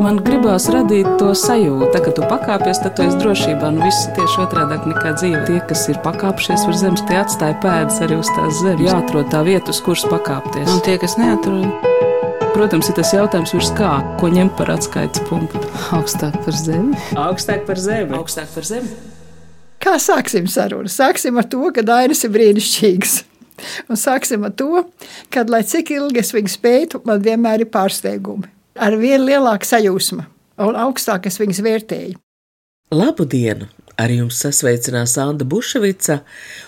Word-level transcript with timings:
Man 0.00 0.18
gribās 0.24 0.66
radīt 0.72 1.08
to 1.20 1.32
sajūtu, 1.36 1.90
tā, 1.94 2.00
ka 2.04 2.12
tu 2.16 2.26
pakāpies, 2.30 2.80
tad 2.82 2.96
tu 2.96 3.04
esi 3.06 3.18
drošībā. 3.20 3.70
Nu, 3.74 3.84
viss 3.84 4.06
tieši 4.16 4.42
otrādi 4.44 4.78
nekā 4.92 5.14
dzīve. 5.18 5.42
Tie, 5.48 5.58
kas 5.68 5.86
ir 5.92 6.00
pakāpšies 6.04 6.66
uz 6.70 6.82
zemes, 6.82 7.04
tie 7.08 7.18
atstāja 7.20 7.58
pēdas 7.64 8.00
arī 8.04 8.20
uz 8.20 8.30
tās 8.36 8.62
zemes. 8.62 8.84
Jāatrod 8.88 9.32
tā 9.32 9.42
vieta, 9.46 9.74
uz 9.74 9.82
kuras 9.84 10.06
pakāpties. 10.10 10.70
Un 10.72 10.80
tie, 10.86 10.96
kas 11.02 11.18
neatrod, 11.20 11.92
Protams, 12.54 12.86
ir 12.86 12.94
tas 12.94 13.10
jautājums, 13.10 13.50
virs 13.50 13.72
kā, 13.74 13.88
ko 14.20 14.28
ņem 14.30 14.52
par 14.54 14.68
atskaites 14.76 15.24
punktu. 15.26 15.58
augstāk 15.96 16.36
par 16.44 16.54
zemi. 16.54 16.94
Augstāk 17.18 17.64
par 17.66 17.80
zemi. 17.82 18.14
Augstāk 18.14 18.52
par 18.54 18.68
zemi. 18.68 18.92
Kā 19.82 19.96
sāksim 19.98 20.46
sarunu? 20.46 20.86
Sāksim 20.86 21.34
ar 21.42 21.48
to, 21.50 21.66
ka 21.74 21.82
Dainis 21.82 22.22
ir 22.22 22.30
brīnišķīgs. 22.36 23.16
Un 23.90 23.98
sāksim 23.98 24.46
ar 24.46 24.54
to, 24.54 24.84
ka, 25.34 25.42
lai 25.50 25.64
cik 25.66 25.90
ilgi 25.96 26.22
es 26.22 26.30
viņu 26.34 26.54
spētu, 26.54 27.02
man 27.10 27.26
vienmēr 27.26 27.66
ir 27.66 27.72
pārsteigumi. 27.74 28.53
Ar 28.74 28.96
vien 28.98 29.22
lielāku 29.22 29.66
sajūsmu 29.68 30.24
un 30.64 30.78
augstāk 30.78 31.28
es 31.30 31.38
viņus 31.38 31.62
vērtēju. 31.62 32.18
Labu 32.94 33.26
dienu! 33.26 33.70
Ar 33.94 34.10
jums 34.10 34.40
sasveicinās 34.42 35.12
Anna 35.22 35.46
Buševica, 35.46 36.24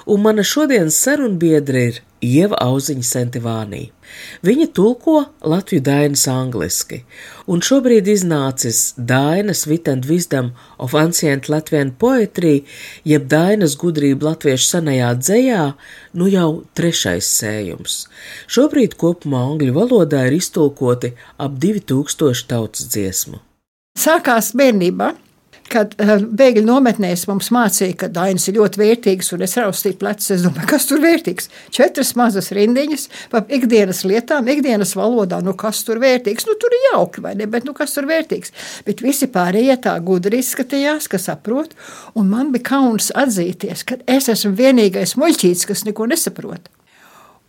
un 0.07 0.21
mana 0.23 0.45
šodienas 0.47 0.95
sarunbiedra 1.03 1.81
ir 1.89 1.97
Ieva 2.25 2.57
Auziņa 2.65 3.05
Sentivānī. 3.05 3.83
Viņa 4.47 4.67
tulko 4.77 5.19
Latviju 5.45 5.83
dainas 5.85 6.25
angliski, 6.31 7.03
un 7.51 7.61
šobrīd 7.61 8.09
iznācis 8.09 8.95
Dainas 8.97 9.67
Wisdom 9.67 10.53
of 10.79 10.95
Ancient 10.97 11.51
Latvian 11.53 11.93
Poetry, 11.93 12.65
jeb 13.05 13.29
Dainas 13.29 13.77
gudrība 13.77 14.31
latviešu 14.31 14.71
senajā 14.71 15.13
dzējā, 15.21 15.65
nu 16.17 16.31
jau 16.33 16.51
trešais 16.79 17.29
sējums. 17.41 18.07
Šobrīd 18.49 18.97
kopumā 18.97 19.43
angļu 19.51 19.77
valodā 19.77 20.25
ir 20.31 20.39
iztulkoti 20.39 21.13
ap 21.37 21.61
2000 21.61 22.49
tautas 22.49 22.89
dziesmu. 22.89 23.43
Sākās 23.97 24.55
bērnībā, 24.57 25.15
kad 25.73 25.95
uh, 26.01 26.17
bēgļu 26.21 26.65
nometnēs 26.67 27.27
mums 27.31 27.49
mācīja, 27.55 27.97
ka 28.03 28.09
dainas 28.13 28.47
ir 28.49 28.59
ļoti 28.59 28.81
vērtīgas, 28.81 29.33
un 29.37 29.45
es 29.47 29.57
raustīju 29.59 29.99
plecus. 30.01 30.31
Es 30.35 30.45
domāju, 30.47 30.69
kas 30.71 30.87
tur 30.89 31.03
vērtīgs? 31.03 31.51
Četras 31.75 32.15
mazas 32.19 32.53
rindiņas 32.57 33.09
par 33.33 33.45
ikdienas 33.53 34.05
lietām, 34.09 34.49
ikdienas 34.53 34.95
valodā. 34.99 35.41
Nu, 35.45 35.57
kas 35.59 35.83
tur 35.87 36.01
vērtīgs? 36.03 36.49
Nu, 36.49 36.57
tur 36.61 36.77
ir 36.77 36.87
jauki, 36.91 37.25
vai 37.25 37.35
ne? 37.39 37.49
Bet 37.51 37.67
nu, 37.69 37.75
kas 37.77 37.97
tur 37.97 38.09
vērtīgs? 38.11 38.55
Bet 38.87 39.03
visi 39.05 39.31
pārējie 39.33 39.79
tā 39.89 39.97
gudri 40.05 40.41
izskatījās, 40.45 41.11
ka 41.13 41.21
saprot, 41.23 41.77
un 42.19 42.31
man 42.33 42.55
bija 42.55 42.71
kauns 42.73 43.13
atzīties, 43.15 43.87
ka 43.89 44.01
es 44.11 44.31
esmu 44.33 44.55
vienīgais 44.59 45.17
muļķītis, 45.21 45.69
kas 45.71 45.87
neko 45.89 46.09
nesaprot. 46.13 46.71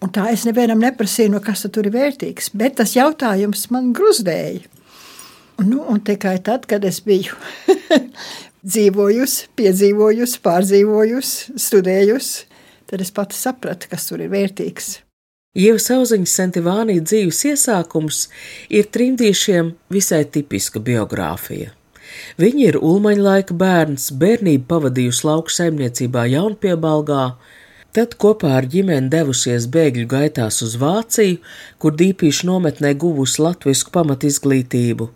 Un 0.04 0.12
tā 0.14 0.28
es 0.30 0.44
nevienam 0.46 0.81
neprasīju, 0.84 1.34
no 1.34 1.40
kas 1.42 1.66
tur 1.74 1.88
ir 1.90 1.96
vērtīgs, 1.96 2.52
bet 2.58 2.78
tas 2.78 2.94
jautājums 2.94 3.66
man 3.74 3.94
gruzdēja. 3.98 4.68
Nu, 5.66 5.81
un 5.89 6.03
tikai 6.05 6.38
tad, 6.45 6.67
kad 6.69 6.86
es 6.86 7.00
biju 7.05 7.33
dzīvojusi, 8.72 9.50
piedzīvojusi, 9.58 10.39
pārdzīvojusi, 10.45 11.58
studējusi, 11.61 12.45
tad 12.89 13.02
es 13.02 13.11
pati 13.16 13.38
sapratu, 13.38 13.89
kas 13.89 14.05
tur 14.09 14.22
ir 14.22 14.31
vērtīgs. 14.33 14.97
Ieva 15.58 15.80
Sauziņas 15.81 16.35
Sentivānija 16.38 17.02
dzīves 17.02 17.39
iesākums 17.50 18.28
ir 18.69 18.91
trimdīšiem 18.94 19.72
visai 19.89 20.22
tipiska 20.30 20.81
biogrāfija. 20.83 21.72
Viņa 22.38 22.63
ir 22.67 22.78
ulmaņa 22.78 23.23
laika 23.25 23.55
bērns, 23.58 24.11
bērnību 24.22 24.67
pavadījusi 24.69 25.25
lauku 25.25 25.53
saimniecībā 25.53 26.28
Jaunpiebalgā, 26.30 27.23
tad 27.98 28.14
kopā 28.22 28.52
ar 28.59 28.67
ģimeni 28.70 29.09
devusies 29.09 29.66
bēgļu 29.73 30.06
gaitās 30.12 30.62
uz 30.66 30.76
Vāciju, 30.78 31.40
kur 31.81 31.95
dīpīšu 31.98 32.45
nometnē 32.52 32.94
guvusi 33.02 33.42
latvisku 33.42 33.94
pamatizglītību, 33.95 35.09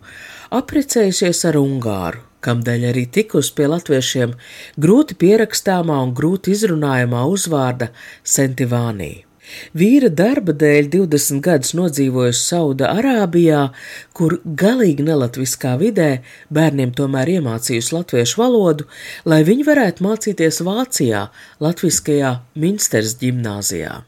aprecējusies 0.58 1.44
ar 1.52 1.60
Ungāru, 1.62 2.24
kamdēļ 2.42 2.88
arī 2.90 3.06
tikus 3.18 3.52
pie 3.54 3.70
latviešiem 3.70 4.34
grūti 4.82 5.18
pierakstāmā 5.22 6.02
un 6.08 6.16
grūti 6.18 6.56
izrunājamā 6.56 7.22
uzvārda 7.36 7.92
Sentivānī. 8.36 9.12
Vīra 9.78 10.10
darba 10.12 10.54
dēļ 10.56 10.90
20 10.92 11.42
gadus 11.44 11.72
nodzīvojusi 11.78 12.42
Sauda 12.42 12.92
Arābijā, 12.92 13.64
kur 14.16 14.38
galīgi 14.44 15.06
nelatviskā 15.06 15.74
vidē 15.80 16.10
bērniem 16.52 16.94
tomēr 16.98 17.34
iemācījusi 17.38 17.96
latviešu 17.96 18.42
valodu, 18.42 18.88
lai 19.24 19.42
viņi 19.48 19.68
varētu 19.68 20.06
mācīties 20.06 20.62
Vācijā, 20.66 21.26
Latviskajā 21.62 22.38
Minsters 22.54 23.18
ģimnāzijā. 23.22 24.02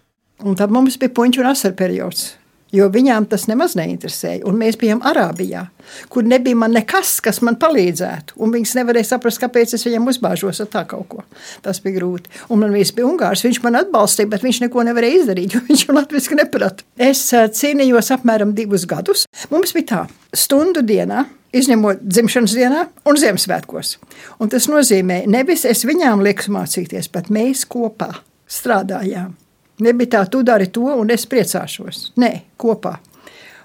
Un 0.44 0.56
tad 0.59 0.72
mums 0.75 0.99
bija 1.00 1.15
puņķu 1.15 1.44
un 1.44 1.53
asaru 1.55 1.78
periods 1.78 2.32
jo 2.75 2.89
viņām 2.93 3.29
tas 3.31 3.47
nemaz 3.51 3.77
neinteresēja. 3.79 4.43
Un 4.49 4.59
mēs 4.61 4.79
bijām 4.81 5.03
Arābijā, 5.07 5.67
kur 6.12 6.27
nebija 6.27 6.59
man 6.59 6.75
nekas, 6.75 7.17
kas 7.25 7.41
man 7.47 7.59
palīdzētu. 7.61 8.39
Un 8.43 8.55
viņas 8.55 8.75
nevarēja 8.81 9.12
saprast, 9.12 9.41
kāpēc 9.43 9.77
es 9.77 9.87
viņam 9.87 10.11
uzbāžos 10.12 10.62
ar 10.65 10.71
tā 10.73 10.85
kaut 10.91 11.07
ko. 11.12 11.23
Tas 11.65 11.81
bija 11.85 12.01
grūti. 12.01 12.33
Un 12.51 12.65
man 12.65 12.75
viens 12.75 12.93
bija 12.97 13.09
Ungārs, 13.09 13.45
viņš 13.47 13.62
man 13.65 13.81
atbalstīja, 13.83 14.33
bet 14.33 14.45
viņš 14.47 14.65
neko 14.67 14.87
nevarēja 14.91 15.23
izdarīt, 15.23 15.55
jo 15.57 15.62
viņš 15.69 15.87
jau 15.87 15.97
latviešu 15.99 16.41
neprata. 16.41 16.87
Es 16.99 17.29
cīnījos 17.31 18.12
apmēram 18.19 18.57
divus 18.57 18.89
gadus. 18.91 19.29
Mums 19.55 19.75
bija 19.77 19.91
tā, 19.95 20.03
stundu 20.35 20.85
dienā 20.87 21.27
izņemot 21.55 22.03
dzimšanas 22.03 22.56
dienā 22.59 22.83
un 23.06 23.19
Ziemassvētkos. 23.21 23.97
Un 24.43 24.51
tas 24.53 24.67
nozīmē, 24.71 25.23
nevis 25.31 25.65
es 25.69 25.85
viņām 25.87 26.25
lieku 26.25 26.51
mācīties, 26.55 27.11
bet 27.15 27.31
mēs 27.35 27.65
kopā 27.71 28.11
strādājām. 28.51 29.35
Nebija 29.84 30.17
tā, 30.17 30.22
tu 30.31 30.43
dari 30.47 30.71
to, 30.72 30.87
un 30.97 31.12
es 31.12 31.27
priecāšos. 31.28 32.11
Nē, 32.21 32.31
kopā. 32.61 32.97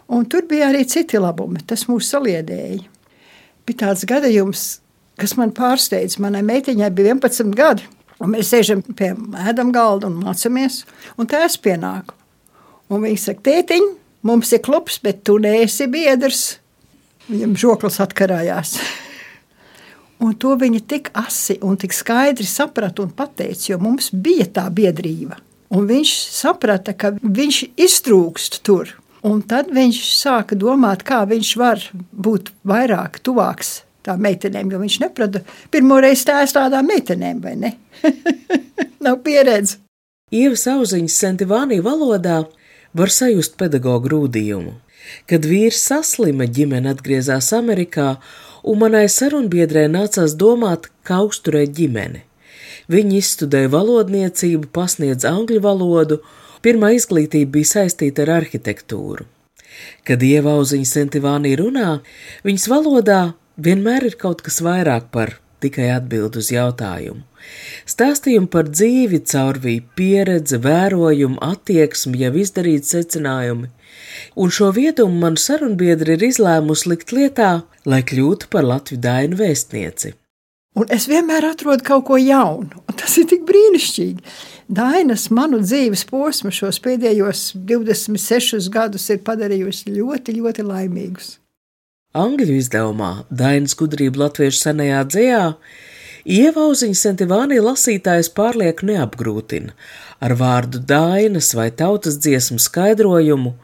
Un 0.09 0.25
tur 0.25 0.47
bija 0.50 0.72
arī 0.72 0.84
citi 0.90 1.19
labumi. 1.22 1.62
Tas 1.69 1.85
mūs 1.90 2.09
saliedēja. 2.09 2.81
Bija 3.68 3.85
tāds 3.85 4.06
gadījums, 4.09 4.66
kas 5.22 5.35
man 5.38 5.53
pārsteidz. 5.56 6.18
Manai 6.22 6.41
meitiņai 6.47 6.90
bija 6.96 7.13
11 7.13 7.53
gadi, 7.58 7.85
un 8.19 8.34
mēs 8.34 8.52
sēžam 8.52 8.81
pie 8.97 9.13
ēdam 9.46 9.74
galda 9.75 10.09
un 10.09 10.18
mācāmies. 10.24 10.81
Un 11.19 11.29
tā 11.29 11.44
es 11.46 11.59
pienāku. 11.62 12.18
Un 12.90 13.06
viņa 13.06 13.22
saka, 13.22 13.46
tētiņ, 13.46 13.91
mums 14.25 14.56
ir 14.56 14.63
klubs, 14.66 14.97
bet 15.03 15.22
tu 15.28 15.38
neesi 15.41 15.85
biedrs. 15.91 16.58
Viņam 17.29 17.53
žoklis 17.62 18.02
atkarājās. 18.02 18.79
Un 20.19 20.34
to 20.35 20.52
viņa 20.59 20.79
tik 20.84 21.06
asi 21.16 21.56
un 21.63 21.78
tik 21.79 21.94
skaidri 21.96 22.44
saprata 22.44 23.06
un 23.06 23.13
pateica, 23.16 23.69
jo 23.69 23.78
mums 23.79 24.09
bija 24.12 24.50
tā 24.58 24.66
biedrība. 24.68 25.38
Un 25.69 25.85
viņš 25.90 26.13
saprata, 26.34 26.96
ka 26.97 27.13
viņš 27.22 27.59
iztrūkst 27.78 28.62
tur. 28.66 28.96
Un 29.25 29.41
tad 29.44 29.69
viņš 29.75 30.00
sāka 30.16 30.56
domāt, 30.57 31.03
kā 31.06 31.22
viņš 31.28 31.52
var 31.59 31.84
būt 31.94 32.53
vairāk 32.68 33.19
tuvāks 33.22 33.81
tām 34.08 34.24
meitenēm, 34.24 34.72
jo 34.72 34.79
viņš 34.79 34.97
neprata 35.03 35.44
pirmo 35.74 36.00
reizi 36.02 36.24
stāst 36.24 36.56
tādām 36.56 36.88
meitenēm, 36.88 37.41
vai 37.44 37.56
ne? 37.59 37.74
Nav 39.06 39.19
pieredze. 39.25 39.78
Ievas 40.31 40.66
auziņas 40.69 41.18
sentivānī 41.19 41.79
valodā 41.84 42.44
var 42.94 43.12
sajust 43.13 43.58
pedagoģu 43.59 44.06
grūdījumu. 44.06 44.74
Kad 45.29 45.46
vīrs 45.50 45.81
saslima, 45.90 46.46
ģimene 46.46 46.91
atgriezās 46.94 47.52
Amerikā, 47.58 48.16
un 48.63 48.81
manai 48.81 49.08
sarunbiedrē 49.09 49.88
nācās 49.91 50.35
domāt, 50.38 50.90
kā 51.03 51.22
uzturēt 51.25 51.74
ģimeni. 51.75 52.28
Viņa 52.90 53.20
izstudēja 53.20 53.70
valodniecību, 53.74 54.72
pasniedz 54.74 55.28
angļu 55.30 55.60
valodu, 55.62 56.22
pirmā 56.66 56.96
izglītība 56.98 57.60
bija 57.60 57.74
saistīta 57.76 58.26
ar 58.26 58.40
arhitektūru. 58.40 59.28
Kad 60.08 60.24
ievauziņa 60.26 60.90
sentivānī 60.90 61.54
runā, 61.60 62.00
viņas 62.48 62.66
valodā 62.72 63.22
vienmēr 63.62 64.10
ir 64.10 64.18
kaut 64.20 64.42
kas 64.46 64.60
vairāk 64.66 65.12
par 65.14 65.38
tikai 65.64 65.90
atbild 65.94 66.40
uz 66.40 66.50
jautājumu. 66.54 67.24
Stāstījumu 67.90 68.50
par 68.52 68.70
dzīvi 68.72 69.22
caurvīja 69.32 69.86
pieredze, 69.96 70.60
vērojumu, 70.64 71.40
attieksmi, 71.44 72.22
jau 72.24 72.34
izdarīti 72.44 72.94
secinājumi, 72.96 73.70
un 74.40 74.56
šo 74.56 74.72
vietumu 74.76 75.22
man 75.24 75.38
sarunbiedri 75.40 76.18
ir 76.18 76.26
izlēmusi 76.32 76.92
likt 76.94 77.14
lietā, 77.16 77.52
lai 77.86 78.02
kļūtu 78.12 78.52
par 78.53 78.68
Latviju 78.68 79.03
dainu 79.06 79.40
vēstnieci. 79.40 80.16
Un 80.79 80.87
es 80.96 81.09
vienmēr 81.11 81.43
atrodu 81.49 81.84
kaut 81.84 82.05
ko 82.08 82.17
jaunu, 82.22 82.84
un 82.87 82.96
tas 82.96 83.17
ir 83.20 83.26
tik 83.28 83.43
brīnišķīgi. 83.49 84.23
Dainas 84.70 85.26
manu 85.34 85.59
dzīves 85.59 86.05
posmu 86.08 86.53
šos 86.55 86.79
pēdējos 86.85 87.41
26 87.67 88.70
gadus 88.72 89.09
ir 89.11 89.20
padarījusi 89.26 89.91
ļoti, 89.97 90.37
ļoti 90.37 90.64
laimīgus. 90.64 91.34
Angļu 92.16 92.55
izdevumā 92.61 93.11
Dainas 93.29 93.76
gudrība 93.78 94.23
latviešu 94.23 94.61
senajā 94.64 95.03
dzējā 95.09 95.43
Ievauziņa 96.29 96.97
sentivānī 96.99 97.59
lasītājs 97.64 98.32
pārlieku 98.37 98.87
neapgrūtina. 98.90 99.75
Ar 100.23 100.35
vārdu 100.40 100.82
dainas 100.84 101.53
vai 101.58 101.70
tautas 101.72 102.20
dziesmu 102.22 102.59
skaidrojumu 102.59 103.55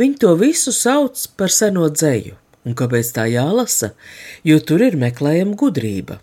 viņi 0.00 0.20
to 0.24 0.36
visu 0.40 0.72
sauc 0.74 1.26
par 1.38 1.52
seno 1.54 1.88
dzēju. 1.92 2.36
Un 2.66 2.76
kāpēc 2.76 3.12
tā 3.16 3.28
jālasa? 3.30 3.92
Jo 4.44 4.58
tur 4.60 4.82
ir 4.84 4.98
meklējama 5.00 5.56
gudrība. 5.60 6.18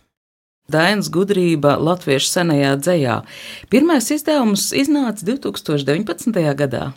Dainas 0.65 1.12
gudrība 1.13 1.75
Latviešu 1.77 2.31
senajā 2.31 2.71
dzējā. 2.81 3.15
Pirmais 3.69 4.07
izdevums 4.09 4.71
iznāca 4.73 5.21
2019. 5.27 6.39
gadā. 6.57 6.88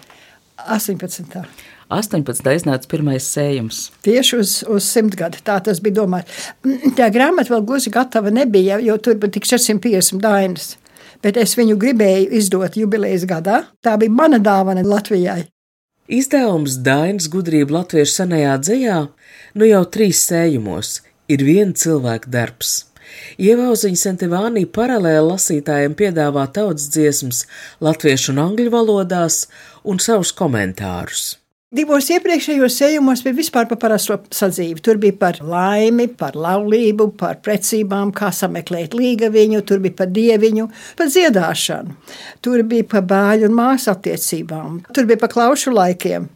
18. 0.65 1.43
18. 1.93 2.49
iznāca 2.57 2.89
pirmais 2.89 3.29
sējums. 3.29 3.83
Tieši 4.05 4.41
uz, 4.41 4.55
uz 4.73 4.89
simtgadi 4.89 5.45
tā 5.45 5.59
tas 5.65 5.83
bija 5.85 5.99
domāts. 6.01 6.49
Tā 6.97 7.11
grāmata 7.13 7.53
vēl 7.53 7.67
gluži 7.69 7.93
gatava 7.93 8.33
nebija, 8.33 8.81
jo 8.81 8.97
tur 8.97 9.21
bija 9.21 9.37
tik 9.37 9.45
450 9.49 10.25
dainas. 10.25 10.73
Bet 11.21 11.37
es 11.37 11.53
viņu 11.59 11.77
gribēju 11.77 12.33
izdot 12.41 12.81
jubilejas 12.81 13.29
gadā. 13.29 13.67
Tā 13.85 13.99
bija 14.01 14.17
mana 14.17 14.41
dāvana 14.41 14.87
Latvijai. 14.87 15.43
Izdevums 16.09 16.79
Dainas 16.81 17.29
gudrība 17.29 17.83
latviešu 17.83 18.23
senajā 18.23 18.55
dzējā 18.65 19.01
nu 19.61 19.69
jau 19.69 19.85
trīs 19.93 20.23
sējumos 20.25 21.03
ir 21.29 21.45
viena 21.45 21.77
cilvēka 21.77 22.33
darbs. 22.33 22.88
Ievauziņa 23.39 24.03
Sentivānī 24.03 24.65
paralēli 24.67 25.27
lasītājiem 25.33 25.97
piedāvā 25.99 26.47
tautas 26.55 26.89
dziesmas 26.95 27.45
latviešu 27.85 28.33
un 28.35 28.47
angļu 28.47 28.73
valodās 28.75 29.45
un 29.89 30.01
savus 30.03 30.33
komentārus. 30.37 31.37
Divos 31.69 32.07
iepriekšējos 32.09 32.79
sējumos 32.81 33.21
bija 33.21 33.37
vispār 33.37 33.67
par 33.69 33.77
parasto 33.83 34.15
sadzīvi. 34.33 34.81
Tur 34.81 34.97
bija 35.03 35.13
par 35.21 35.37
laimi, 35.45 36.07
par 36.09 36.33
laulību, 36.33 37.11
par 37.21 37.43
precībām, 37.45 38.09
kā 38.17 38.31
sameklēt 38.33 38.97
līgaviņu, 38.97 39.61
tur 39.69 39.83
bija 39.85 39.99
par 39.99 40.09
dieviņu, 40.09 40.65
par 40.97 41.13
dziedāšanu. 41.13 41.99
Tur 42.41 42.65
bija 42.71 42.89
par 42.89 43.05
bāļu 43.11 43.51
un 43.51 43.59
māsu 43.59 43.93
attiecībām, 43.93 44.81
tur 44.97 45.11
bija 45.11 45.21
par 45.21 45.35
klaušu 45.35 45.77
laikiem, 45.77 46.31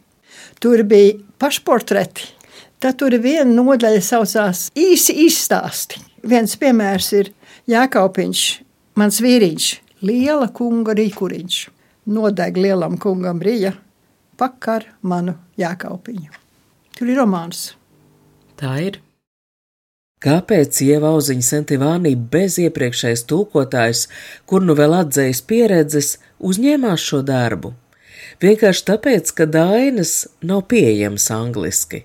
tur 0.61 0.85
bija 0.85 1.17
pašportreti. 1.41 2.29
Tad 2.83 2.97
tur 2.99 3.13
viena 3.23 3.47
nodaļa 3.47 4.01
saucās 4.03 4.65
īsi 4.75 5.13
izstāsti. 5.23 6.01
Viens 6.27 6.57
piemērs 6.59 7.13
ir 7.15 7.29
Jākaupiņš, 7.71 8.41
mans 8.99 9.19
vīriņš, 9.23 9.67
liela 10.03 10.49
kunga 10.51 10.91
rīkuriņš. 10.99 11.59
Nodeg 12.11 12.59
lielam 12.59 12.97
kungam 12.99 13.39
rīja 13.39 13.71
pakar 14.35 14.89
manu 14.99 15.37
jēkaupiņu. 15.55 16.33
Tur 16.97 17.11
ir 17.13 17.21
romāns. 17.21 17.69
Tā 18.59 18.73
ir. 18.83 18.99
Kāpēc 20.23 20.81
ievauziņa 20.83 21.47
Sentivānī 21.47 22.13
bez 22.35 22.57
iepriekšējas 22.63 23.23
tulkotājas, 23.31 24.03
kur 24.43 24.63
nu 24.67 24.75
vēl 24.75 24.97
atzējas 24.99 25.41
pieredzes, 25.47 26.11
uzņēmās 26.43 27.07
šo 27.07 27.21
darbu? 27.27 27.71
Vienkārši 28.43 28.83
tāpēc, 28.89 29.29
ka 29.37 29.47
dainas 29.47 30.25
nav 30.43 30.65
pieejamas 30.71 31.29
angliski. 31.31 32.03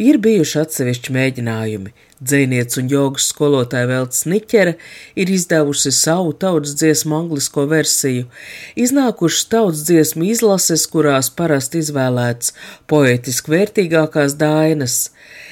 Ir 0.00 0.18
bijuši 0.22 0.58
atsevišķi 0.64 1.14
mēģinājumi, 1.14 1.92
Dzēniec 2.16 2.72
un 2.80 2.86
jogas 2.88 3.26
skolotāja 3.28 3.90
Veltes 3.90 4.22
Niķere 4.24 4.78
ir 5.20 5.28
izdevusi 5.28 5.90
savu 5.92 6.30
tautas 6.32 6.72
dziesmu 6.80 7.12
anglisko 7.12 7.66
versiju, 7.68 8.24
iznākušas 8.72 9.50
tautas 9.52 9.82
dziesmu 9.84 10.24
izlases, 10.24 10.86
kurās 10.88 11.28
parasti 11.28 11.82
izvēlēts 11.84 12.54
poetiski 12.88 13.52
vērtīgākās 13.52 14.38
dainas. 14.40 15.10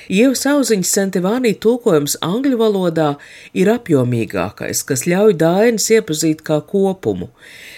Ievas 0.08 0.46
auziņas 0.48 0.94
sentivānī 0.96 1.52
tulkojums 1.60 2.16
angļu 2.24 2.56
valodā 2.62 3.10
ir 3.52 3.68
apjomīgākais, 3.74 4.80
kas 4.88 5.04
ļauj 5.04 5.36
dainas 5.44 5.90
iepazīt 5.92 6.40
kā 6.48 6.62
kopumu, 6.64 7.28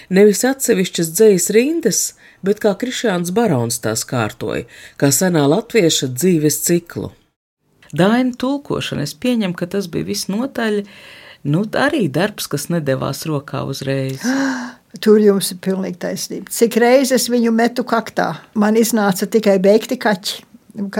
nevis 0.07 0.45
atsevišķas 0.47 1.11
dzējas 1.11 1.51
rindas, 1.59 2.01
bet 2.45 2.61
kā 2.63 2.73
Krišāns 2.79 3.33
Barons 3.35 3.79
tās 3.83 4.05
kārtoja, 4.07 4.65
kā 4.99 5.11
senā 5.13 5.45
latvieša 5.49 6.11
dzīves 6.13 6.61
ciklu. 6.65 7.11
Daina 7.95 8.35
tulkošana, 8.35 9.05
es 9.07 9.15
pieņemu, 9.15 9.55
ka 9.55 9.69
tas 9.71 9.87
bija 9.91 10.09
visnotaļ, 10.09 10.81
nu, 11.47 11.63
arī 11.79 12.07
darbs, 12.11 12.49
kas 12.51 12.67
nedavās 12.73 13.23
rokā 13.29 13.63
uzreiz. 13.67 14.25
Tur 15.03 15.21
jums 15.21 15.51
ir 15.53 15.59
pilnīgi 15.61 15.99
taisnība. 16.01 16.51
Cik 16.51 16.79
reizes 16.81 17.27
viņu 17.29 17.51
metu 17.53 17.85
kaktā, 17.87 18.31
man 18.57 18.79
iznāca 18.79 19.27
tikai 19.29 19.57
beigti 19.61 19.99
kaķi. 19.99 20.43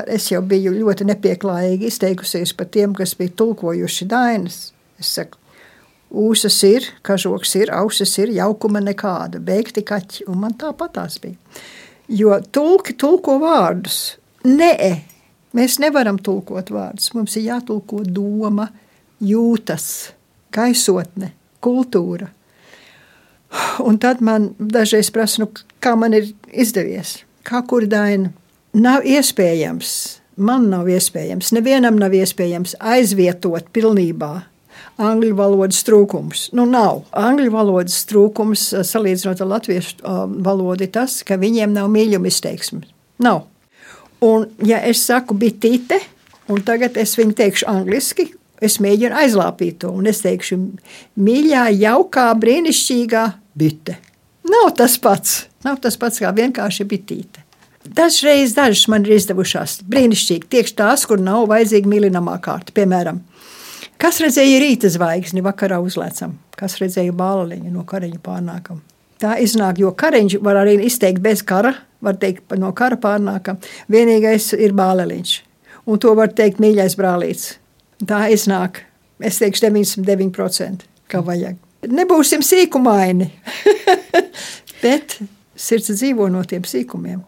Es 0.09 0.31
jau 0.31 0.41
biju 0.45 0.73
ļoti 0.73 1.05
nepieklājīgi 1.05 1.89
izteikusies 1.91 2.53
par 2.57 2.69
tiem, 2.73 2.95
kas 2.97 3.13
bija 3.17 3.35
tulkojuši 3.41 4.07
dainas. 4.09 4.59
Es 4.97 5.11
saku, 5.17 5.37
Ūsas 6.07 6.61
ir, 6.63 6.85
kažoks 7.03 7.51
ir, 7.59 7.73
ausis 7.75 8.13
ir, 8.21 8.31
jaukuma 8.37 8.79
nekāda, 8.83 9.41
beigti 9.43 9.83
kaķi, 9.83 10.29
un 10.31 10.39
man 10.45 10.55
tāpatās 10.59 11.19
bija. 11.23 11.35
Jo 12.07 12.37
tulki 12.55 12.95
tulko 12.95 13.35
vārdus. 13.41 14.15
Nē, 14.47 14.77
Mēs 15.57 15.79
nevaram 15.81 16.19
tulkot 16.21 16.69
vārdus. 16.73 17.13
Mums 17.15 17.37
ir 17.39 17.47
jātulko 17.47 18.03
doma, 18.03 18.67
jūtas, 19.23 20.11
gaisotne, 20.53 21.31
kultūra. 21.63 22.29
Un 23.87 23.97
tad 24.01 24.21
man 24.21 24.51
dažreiz 24.59 25.09
prasa, 25.15 25.41
nu, 25.41 25.49
kā 25.81 25.95
man 25.97 26.13
ir 26.17 26.29
izdevies, 26.51 27.21
kā 27.47 27.63
kurdaina. 27.65 28.33
Nav 28.77 29.07
iespējams, 29.07 29.91
man 30.37 30.67
nav 30.69 30.89
iespējams, 30.91 31.53
nevienam 31.55 31.97
nav 31.97 32.13
iespējams 32.13 32.75
aizvietot 32.77 33.71
pilnībā 33.73 34.33
angļu 35.01 35.35
valodas 35.37 35.83
trūkums. 35.87 36.47
Nu, 36.57 36.65
nav. 36.69 37.03
Angļu 37.17 37.51
valodas 37.53 37.99
trūkums, 38.09 38.69
salīdzinot 38.87 39.43
ar 39.43 39.51
latviešu 39.53 40.01
valodu, 40.45 40.87
ir 40.87 40.93
tas, 40.95 41.19
ka 41.27 41.39
viņiem 41.39 41.75
nav 41.75 41.91
mīļuma 41.93 42.31
izteiksmes. 42.31 42.89
Nav. 43.23 43.45
Un, 44.25 44.47
ja 44.65 44.81
es 44.85 45.03
saku 45.05 45.37
bitīte, 45.37 45.99
un 46.49 46.63
tagad 46.65 46.97
es 46.97 47.13
viņu 47.17 47.37
teikšu 47.37 47.67
angliski, 47.69 48.31
es 48.61 48.79
mēģinu 48.81 49.17
aizlāpīt 49.21 49.81
to, 49.83 49.91
un 49.93 50.09
es 50.09 50.23
teikšu, 50.25 50.57
mīļā, 51.21 51.67
jaukā, 51.77 52.31
brīnišķīgā 52.41 53.25
bite. 53.57 53.99
Nav 54.47 54.71
tas 54.79 54.95
pats, 55.01 55.43
nav 55.65 55.81
tas 55.83 55.99
pats 55.99 56.21
kā 56.23 56.31
vienkārši 56.33 56.87
bitīte. 56.89 57.43
Dažreiz 57.87 58.55
dažas 58.57 58.87
man 58.91 59.05
ir 59.05 59.15
izdevušās 59.15 59.81
brīnišķīgi, 59.87 60.49
tieši 60.51 60.75
tās, 60.75 61.05
kur 61.07 61.21
nav 61.23 61.45
vajadzīga 61.51 61.87
mīlinamā 61.87 62.35
kārta. 62.43 62.73
Piemēram, 62.75 63.21
kas 64.01 64.21
redzēja 64.23 64.59
rīta 64.61 64.91
zvaigzni 64.93 65.43
vakarā 65.45 65.79
uzlēcam, 65.83 66.37
kas 66.57 66.77
redzēja 66.81 67.15
bāliņu 67.17 67.71
no 67.73 67.85
kariņa 67.87 68.21
pārnākam. 68.23 68.81
Tā 69.21 69.37
iznāk, 69.41 69.79
jo 69.81 69.91
kariņš 69.97 70.37
var 70.45 70.59
arī 70.61 70.77
izteikt 70.85 71.23
bez 71.25 71.41
kara, 71.45 71.73
var 72.05 72.17
teikt, 72.21 72.53
no 72.61 72.69
kara 72.77 72.99
pārnākam. 73.01 73.57
Vienīgais 73.89 74.51
ir 74.57 74.75
bāleliņš, 74.77 75.37
un 75.89 76.01
to 76.01 76.13
var 76.17 76.33
teikt 76.37 76.61
mīļais 76.61 76.97
brālīts. 76.99 77.55
Tā 78.05 78.27
iznāk, 78.33 78.83
es 79.17 79.39
teikšu 79.41 79.71
99%, 79.71 80.85
kā 81.09 81.23
vajag. 81.25 81.57
Nebūsim 81.87 82.43
sīkumaini, 82.45 83.31
bet 84.83 85.17
sirds 85.57 85.89
dzīvo 85.95 86.29
no 86.29 86.43
tiem 86.45 86.65
sīkumiem. 86.67 87.23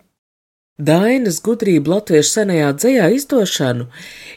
Dainas 0.80 1.42
gudrību 1.44 1.92
latviešu 1.92 2.30
senajā 2.38 2.70
dzējā 2.78 3.08
izdošanu 3.18 3.90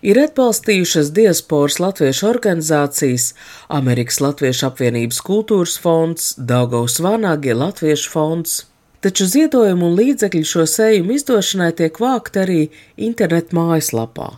ir 0.03 0.19
atbalstījušas 0.25 1.13
diasporas 1.15 1.79
latviešu 1.79 2.27
organizācijas, 2.33 3.29
Amerikas 3.71 4.19
Latviešu 4.25 4.67
apvienības 4.73 5.23
kultūras 5.23 5.77
fonds, 5.79 6.33
Daugavas 6.53 6.99
Vānāgie 7.05 7.55
Latviešu 7.55 8.11
fonds 8.11 8.57
taču 9.03 9.27
ziedojumu 9.27 9.89
un 9.91 9.97
līdzekļu 9.99 10.47
šo 10.47 10.65
sējumu 10.71 11.17
izdošanai 11.19 11.71
tiek 11.79 11.99
vākt 12.03 12.39
arī 12.43 12.61
internetu 13.09 13.59
mājaslapā 13.59 14.29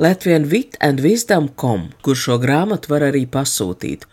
latvienvitandwisdom.com, 0.00 1.88
kur 2.04 2.20
šo 2.26 2.38
grāmatu 2.40 2.92
var 2.94 3.08
arī 3.10 3.26
pasūtīt. 3.32 4.08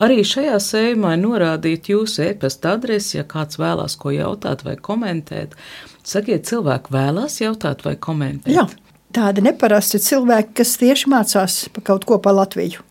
Arī 0.00 0.22
šajā 0.24 0.56
sējumā 0.64 1.14
ir 1.16 1.22
norādīta 1.24 1.92
jūsu 1.92 2.24
e-pasta 2.30 2.74
adrese, 2.78 3.18
ja 3.18 3.24
kāds 3.28 3.60
vēlās 3.60 3.98
ko 4.00 4.14
jautāt 4.14 4.64
vai 4.64 4.76
komentēt. 4.80 5.56
Sakiet, 6.06 6.46
cilvēki 6.48 6.94
vēlās 6.94 7.40
jautāt 7.42 7.84
vai 7.84 7.96
komentēt? 8.00 8.54
Jā, 8.54 8.64
tādi 9.16 9.44
neparasti 9.44 10.00
cilvēki, 10.00 10.56
kas 10.62 10.78
tieši 10.80 11.12
mācās 11.12 11.66
par 11.74 11.84
kaut 11.92 12.08
ko 12.08 12.20
par 12.22 12.38
Latviju 12.40 12.86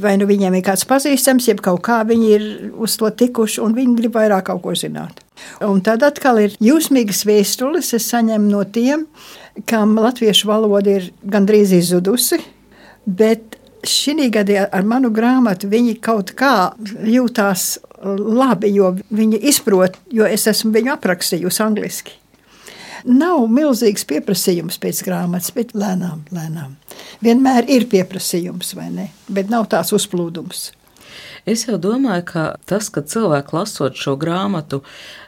vai 0.00 0.14
nu 0.20 0.26
viņiem 0.28 0.56
ir 0.56 0.64
kāds 0.64 0.86
pazīstams, 0.88 1.48
jeb 1.48 1.60
kaut 1.64 1.82
kā 1.84 2.00
viņi 2.08 2.28
ir 2.34 2.44
uz 2.80 2.96
to 3.00 3.10
tikuši, 3.10 3.60
un 3.64 3.74
viņi 3.76 3.96
grib 3.98 4.16
vairāk 4.16 4.46
kaut 4.48 4.62
ko 4.64 4.74
zināt. 4.78 5.20
Un 5.64 5.82
tad 5.84 6.04
atkal 6.06 6.40
ir 6.44 6.54
jūsmīgas 6.62 7.24
vēstules, 7.28 7.92
es 7.96 8.08
saņemu 8.12 8.50
no 8.50 8.62
tiem, 8.64 9.06
kam 9.68 9.96
latviešu 9.98 10.48
valoda 10.50 10.98
ir 10.98 11.10
gandrīz 11.30 11.74
izzudusi, 11.76 12.40
bet 13.04 13.53
šī 13.88 14.28
gadā 14.32 14.66
ar 14.72 14.84
manu 14.86 15.10
grāmatu 15.14 15.68
viņi 15.70 15.96
kaut 16.02 16.34
kā 16.38 16.72
jūtās 17.04 17.78
labi, 18.04 18.72
jo 18.74 18.94
viņi 19.14 19.40
izprot, 19.50 19.96
jo 20.12 20.26
es 20.28 20.46
esmu 20.50 20.72
viņu 20.74 20.94
aprakstījusi 20.96 21.64
angliski. 21.64 22.20
Nav 23.04 23.42
milzīgs 23.52 24.06
pieprasījums 24.08 24.78
pēc 24.80 25.02
grāmatas, 25.04 25.50
bet 25.52 25.74
lēnām, 25.76 26.22
lēnām. 26.32 26.78
Vienmēr 27.24 27.68
ir 27.68 27.84
pieprasījums, 27.92 28.72
vai 28.78 28.88
ne? 28.94 29.10
Bet 29.28 29.52
nav 29.52 29.68
tās 29.72 29.92
uzplūdums. 29.92 30.70
Es 31.44 31.66
jau 31.68 31.76
domāju, 31.76 32.24
ka 32.30 32.44
tas, 32.64 32.88
ka 32.88 33.02
cilvēki 33.04 33.52
lasot 33.52 33.98
šo 34.00 34.16
grāmatu, 34.20 34.80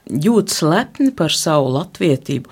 jūtas 0.09 0.63
lepni 0.65 1.13
par 1.13 1.35
savu 1.37 1.69
latvietību, 1.75 2.49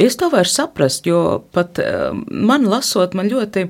es 0.00 0.16
to 0.16 0.30
varu 0.32 0.48
saprast, 0.48 1.04
jo 1.06 1.42
pat 1.52 1.78
eh, 1.82 2.08
man 2.32 2.64
lasot, 2.64 3.12
man 3.18 3.28
ļoti 3.28 3.68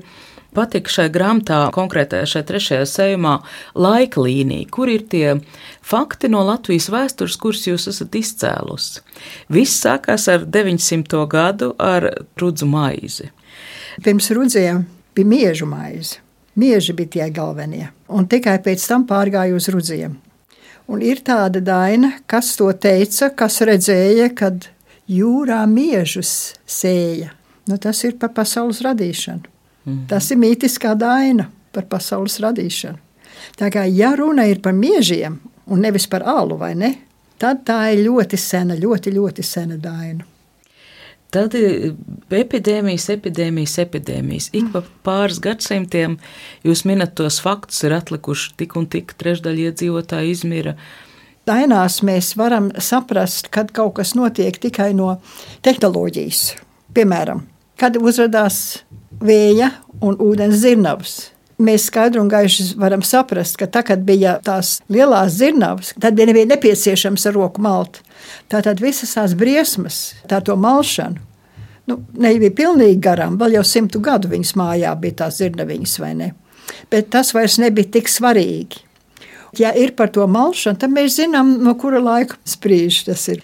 patika 0.55 0.91
šai 0.91 1.07
grāmatā, 1.13 1.59
konkrētajā 1.75 2.27
šajā 2.29 2.47
trešajā 2.49 2.87
sējumā, 2.89 3.35
laika 3.75 4.23
līnija, 4.23 4.69
kur 4.73 4.91
ir 4.91 5.05
tie 5.11 5.37
fakti 5.85 6.29
no 6.31 6.43
Latvijas 6.47 6.89
vēstures, 6.93 7.37
kurus 7.41 7.67
jūs 7.67 7.87
esat 7.91 8.15
izcēlusi. 8.19 9.03
Viss 9.53 9.81
sākās 9.83 10.27
ar 10.31 10.45
900. 10.45 11.23
gadu 11.29 11.73
ar 11.81 12.09
rudzu 12.39 12.69
maizi. 12.69 13.31
Pirms 14.03 14.29
rudziem 14.33 14.85
bija 15.15 15.29
miežu 15.29 15.69
maize. 15.69 16.19
Mieži 16.55 16.93
bija 16.93 17.09
tie 17.09 17.29
galvenie, 17.33 17.87
un 18.13 18.27
tikai 18.29 18.59
pēc 18.61 18.83
tam 18.85 19.07
pārgāja 19.09 19.55
uz 19.57 19.71
rudziem. 19.73 20.19
Un 20.85 21.01
ir 21.01 21.23
tāda 21.25 21.63
daina, 21.63 22.11
kas 22.29 22.51
to 22.59 22.67
teica, 22.77 23.31
kas 23.33 23.61
redzēja, 23.65 24.27
kad 24.37 24.67
jūrā 25.09 25.63
miežus 25.69 26.53
sēja. 26.69 27.31
Nu, 27.65 27.79
tas 27.79 28.03
ir 28.03 28.19
par 28.19 28.33
pasaules 28.35 28.83
radīšanu. 28.83 29.52
Mm. 29.85 30.05
Tas 30.11 30.29
ir 30.31 30.39
mītiskā 30.41 30.93
daina 30.99 31.49
par 31.73 31.87
pasaules 31.91 32.39
radīšanu. 32.43 32.99
Tā 33.59 33.69
kā 33.73 33.83
ja 33.89 34.13
runa 34.15 34.45
ir 34.47 34.61
par 34.63 34.75
miežiem 34.77 35.39
un 35.67 35.81
nevis 35.83 36.07
par 36.07 36.23
alu, 36.27 36.57
ne? 36.75 36.93
Tad 37.39 37.65
tā 37.67 37.79
ir 37.91 38.05
ļoti 38.05 38.37
sena, 38.39 38.77
ļoti, 38.79 39.11
ļoti 39.11 39.43
sena 39.43 39.77
daina. 39.81 40.23
Tad 41.33 41.55
ir 41.57 41.95
epidēmijas, 42.29 43.07
epidēmijas, 43.15 43.79
epidēmijas. 43.81 44.51
Ik 44.53 44.67
pa 44.69 44.83
pāris 45.05 45.39
gadsimtiem 45.41 46.19
jūs 46.61 46.83
minat 46.85 47.15
tos 47.17 47.39
faktus, 47.41 47.81
ir 47.83 47.95
atlikuši 47.97 48.53
tik 48.61 48.75
un 48.77 48.85
tik 48.85 49.15
trešdaļa 49.17 49.71
iedzīvotāji 49.71 50.35
izmira. 50.35 50.75
Dainās 51.49 52.03
mēs 52.05 52.35
varam 52.39 52.69
saprast, 52.77 53.49
kad 53.51 53.73
kaut 53.75 53.97
kas 53.97 54.13
notiek 54.15 54.61
tikai 54.61 54.91
no 54.95 55.15
tehnoloģijas. 55.65 56.43
Piemēram, 56.93 57.41
kad 57.81 57.97
uzrādās 57.97 58.83
vēja 59.21 59.71
un 60.03 60.17
ūdens 60.21 60.61
zirnavas. 60.63 61.17
Mēs 61.63 61.85
skaidri 61.87 62.19
un 62.19 62.31
gaiši 62.31 62.71
varam 62.81 63.03
saprast, 63.05 63.55
ka 63.59 63.67
tā, 63.69 63.83
kad 63.85 64.01
bija 64.07 64.39
tās 64.43 64.79
lielās 64.91 65.35
zirnavas, 65.37 65.93
tad 66.01 66.17
nebija 66.17 66.49
nepieciešams 66.49 67.27
ar 67.29 67.37
roku 67.37 67.61
malt. 67.63 68.01
Tātad 68.51 68.81
visas 68.81 69.13
tās 69.15 69.35
briesmas, 69.37 70.15
tā 70.29 70.41
to 70.43 70.57
malšanu, 70.59 71.21
nu, 71.91 71.99
nebija 72.17 72.55
pilnīgi 72.57 72.99
garām. 73.03 73.37
Vēl 73.39 73.59
jau 73.59 73.65
simtu 73.67 74.01
gadu 74.03 74.31
viņas 74.33 74.55
mājā 74.59 74.95
bija 74.99 75.23
tās 75.23 75.39
zirnaviņas, 75.43 75.95
vai 76.01 76.13
ne? 76.19 76.33
Bet 76.91 77.11
tas 77.13 77.33
vairs 77.35 77.59
nebija 77.61 77.91
tik 77.99 78.09
svarīgi. 78.11 78.81
Ja 79.59 79.69
ir 79.77 79.93
par 79.93 80.09
to 80.09 80.25
malšanu, 80.25 80.79
tad 80.81 80.93
mēs 80.93 81.19
zinām, 81.19 81.59
no 81.61 81.75
kura 81.77 82.01
laika 82.01 82.39
sprīž 82.49 83.03
tas 83.11 83.27
ir. 83.29 83.43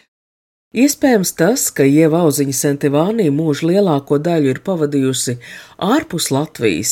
Iespējams 0.69 1.31
tas, 1.33 1.63
ka 1.73 1.81
Ieva 1.81 2.19
Auziņa 2.27 2.53
Sentivānī 2.53 3.23
mūžu 3.33 3.71
lielāko 3.71 4.19
daļu 4.21 4.51
ir 4.51 4.59
pavadījusi 4.61 5.33
ārpus 5.81 6.27
Latvijas, 6.29 6.91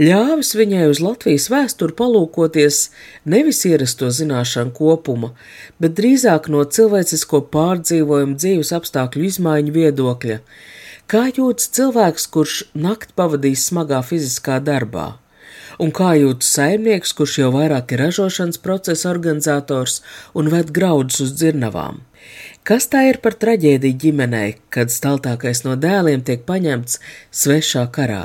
ļāvis 0.00 0.54
viņai 0.56 0.86
uz 0.88 1.02
Latvijas 1.04 1.50
vēsturi 1.52 1.92
palūkoties 1.98 2.78
nevis 3.28 3.58
ierasto 3.68 4.06
zināšanu 4.08 4.72
kopuma, 4.78 5.34
bet 5.76 5.92
drīzāk 5.98 6.48
no 6.48 6.64
cilvēcisko 6.64 7.42
pārdzīvojumu 7.52 8.38
dzīves 8.40 8.72
apstākļu 8.78 9.26
izmaiņu 9.28 9.74
viedokļa. 9.74 10.36
Kā 11.04 11.26
jūtas 11.36 11.68
cilvēks, 11.76 12.24
kurš 12.32 12.54
nakt 12.72 13.12
pavadījis 13.12 13.66
smagā 13.68 13.98
fiziskā 14.08 14.56
darbā? 14.64 15.18
Un 15.76 15.92
kā 15.92 16.14
jūtas 16.16 16.48
saimnieks, 16.56 17.12
kurš 17.12 17.36
jau 17.42 17.52
vairāk 17.58 17.92
ir 17.92 18.06
ražošanas 18.06 18.56
procesa 18.64 19.12
organizators 19.12 19.98
un 20.32 20.48
ved 20.48 20.72
graudus 20.72 21.20
uz 21.26 21.36
dzirnavām? 21.36 22.00
Kas 22.66 22.86
tā 22.92 23.06
ir 23.10 23.18
par 23.24 23.34
traģēdiju 23.42 23.98
ģimenei, 24.04 24.56
kad 24.70 24.92
staltākais 24.94 25.64
no 25.66 25.74
dēliem 25.80 26.22
tiek 26.26 26.44
paņemts 26.48 27.00
svešā 27.42 27.88
karā? 27.94 28.24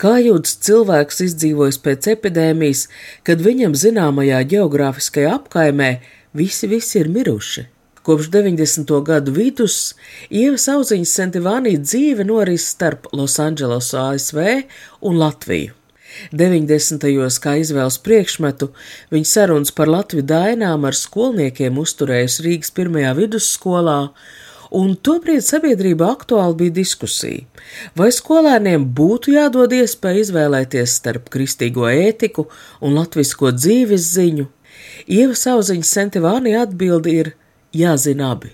Kā 0.00 0.16
jūtas 0.20 0.58
cilvēks 0.66 1.22
izdzīvojis 1.26 1.78
pēc 1.84 2.10
epidēmijas, 2.12 2.86
kad 3.26 3.42
viņam 3.42 3.74
zināmajā 3.76 4.42
geogrāfiskajā 4.52 5.32
apkaimē 5.38 5.90
visi, 6.36 6.68
visi 6.70 7.00
ir 7.00 7.10
miruši? 7.12 7.66
Kopš 8.06 8.28
90. 8.30 8.92
gadu 9.02 9.32
vidus 9.34 9.96
Ieva 10.30 10.60
Sauziņas 10.62 11.14
Sentivānī 11.18 11.74
dzīve 11.82 12.28
noris 12.28 12.68
starp 12.70 13.10
Losandželosu 13.10 13.98
ASV 14.04 14.44
un 15.02 15.18
Latviju. 15.18 15.75
90. 16.32 17.06
kā 17.42 17.56
izvēles 17.60 17.98
priekšmetu 18.02 18.70
viņa 19.14 19.30
sarunas 19.32 19.74
par 19.76 19.90
Latviju 19.92 20.26
dainām 20.26 20.86
ar 20.88 20.96
skolniekiem 20.96 21.78
uzturējusi 21.82 22.46
Rīgas 22.46 22.74
pirmajā 22.76 23.14
vidusskolā, 23.20 24.00
un 24.74 24.96
tobrīd 24.96 25.44
sabiedrība 25.46 26.10
aktuāli 26.14 26.58
bija 26.62 26.76
diskusija, 26.80 27.44
vai 27.98 28.10
skolēniem 28.14 28.88
būtu 28.98 29.36
jādod 29.36 29.72
iespēja 29.76 30.24
izvēlēties 30.24 30.98
starp 31.00 31.30
kristīgo 31.32 31.88
ētiku 31.90 32.48
un 32.80 32.98
latvisko 32.98 33.52
dzīves 33.54 34.12
ziņu. 34.16 34.46
Ieva 35.06 35.36
Sauziņas 35.38 35.94
Sentivāni 35.98 36.54
atbildi 36.58 37.16
ir 37.22 37.32
jāzina 37.76 38.32
abi, 38.34 38.52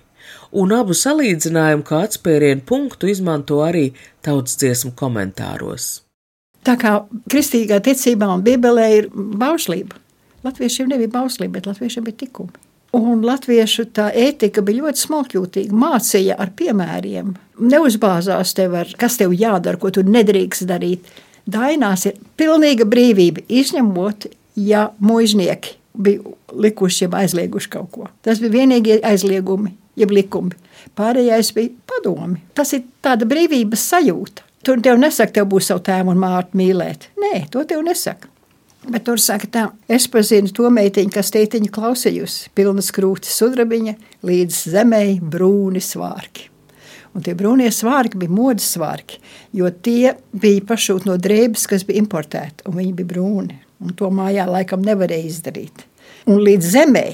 un 0.52 0.74
abu 0.76 0.96
salīdzinājumu 0.96 1.86
kā 1.88 2.04
atspērienu 2.06 2.64
punktu 2.68 3.10
izmanto 3.12 3.62
arī 3.64 3.90
tautas 4.24 4.58
dziesmu 4.60 4.94
komentāros. 4.98 6.02
Tā 6.66 6.76
kā 6.78 6.98
kristīgā 7.30 7.80
ticībā 7.82 8.28
un 8.36 8.44
bībelē 8.46 8.90
ir 8.98 9.08
bauslība. 9.14 9.98
Latviešiem 10.46 10.90
nebija 10.90 11.10
bauslība, 11.10 11.58
bet 11.58 11.66
latviešiem 11.70 12.06
bija 12.06 12.22
tikumi. 12.24 12.54
Un 12.92 13.22
latviešu 13.24 13.86
tā 13.96 14.10
ētika 14.12 14.60
bija 14.64 14.82
ļoti 14.82 15.00
smalkjūtīga, 15.06 15.76
mācīja 15.80 16.36
ar 16.38 16.50
piemēriem. 16.58 17.30
Neuzbāzās 17.72 18.52
tev 18.58 18.76
ar, 18.82 18.90
kas 19.00 19.16
tev 19.20 19.32
jādara, 19.32 19.80
ko 19.80 19.90
tu 19.94 20.04
nedrīkst 20.04 20.66
darīt. 20.68 21.08
Dainās 21.48 22.04
ir 22.10 22.18
pilnīga 22.38 22.84
brīvība, 22.86 23.46
izņemot, 23.48 24.28
ja 24.60 24.90
muiznieki 25.00 25.78
bija 25.94 26.34
likuši, 26.52 27.06
jeb 27.06 27.16
aizlieguši 27.16 27.72
kaut 27.72 27.90
ko. 27.94 28.10
Tas 28.22 28.40
bija 28.42 28.58
vienīgie 28.60 29.00
aizliegumi, 29.08 29.72
jeb 29.98 30.12
likumi. 30.12 30.54
Pārējais 30.98 31.52
bija 31.56 31.72
padomi. 31.88 32.42
Tas 32.54 32.74
ir 32.76 32.84
tāda 33.04 33.28
brīvības 33.28 33.88
sajūta. 33.94 34.44
Tur 34.62 34.78
tev 34.78 35.00
nesaka, 35.02 35.40
tev 35.40 35.48
būs 35.50 35.72
savu 35.72 35.82
tēvu 35.82 36.12
un 36.12 36.20
mātu 36.22 36.58
mīlēt. 36.58 37.08
Nē, 37.18 37.48
to 37.50 37.64
tev 37.66 37.82
nesaka. 37.82 38.30
Bet 38.82 39.04
tur 39.06 39.20
saka, 39.22 39.46
tā, 39.46 39.64
es 39.90 40.08
pazinu 40.10 40.50
to 40.54 40.70
meitiņu, 40.74 41.10
kas 41.14 41.30
tētiņa 41.34 41.70
klausījusi, 41.74 42.48
pilnas 42.54 42.90
krūtis 42.94 43.36
sudrabiņa, 43.38 43.94
līdz 44.26 44.62
zemei 44.74 45.20
brūni 45.22 45.82
svārki. 45.82 46.48
Un 47.14 47.26
tie 47.26 47.34
brūnie 47.38 47.68
svārki 47.74 48.18
bija 48.22 48.32
modes 48.32 48.70
svārki, 48.74 49.20
jo 49.54 49.70
tie 49.70 50.16
bija 50.32 50.64
pašūt 50.66 51.06
no 51.06 51.18
drēbes, 51.20 51.68
kas 51.70 51.86
bija 51.86 52.02
importēta, 52.02 52.66
un 52.66 52.78
viņi 52.80 52.96
bija 52.98 53.12
brūni. 53.14 53.58
Un 53.82 53.94
to 53.98 54.10
mājā 54.14 54.46
laikam 54.46 54.82
nevarēja 54.86 55.30
izdarīt 55.30 55.86
un 56.30 56.42
līdz 56.42 56.70
zemē. 56.74 57.06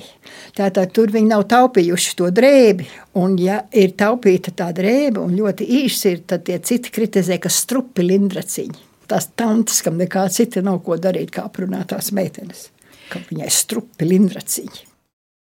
Tātad 0.58 0.90
tur 0.96 1.12
viņi 1.14 1.30
nav 1.30 1.44
taupījuši 1.50 2.14
to 2.18 2.30
drēbi. 2.34 2.88
Un, 3.20 3.36
ja 3.40 3.60
ir 3.72 3.94
taupīta 3.98 4.52
tā 4.56 4.70
drēbe 4.74 5.22
un 5.22 5.36
ļoti 5.38 5.68
īsa 5.84 6.14
ir, 6.14 6.24
tad 6.28 6.46
tie 6.48 6.58
citi 6.64 6.92
kritizē, 6.94 7.38
ka 7.42 7.52
strupi 7.52 8.06
lindraciņi. 8.06 8.86
Tās 9.08 9.30
tantes, 9.38 9.80
kam 9.84 9.96
nekā 10.00 10.26
cita 10.32 10.60
nav 10.64 10.82
ko 10.84 10.98
darīt, 11.00 11.30
kā 11.32 11.46
aprunātās 11.48 12.10
meitenes, 12.16 12.68
ka 13.08 13.22
viņai 13.30 13.48
strupi 13.54 14.08
lindraciņi. 14.10 14.84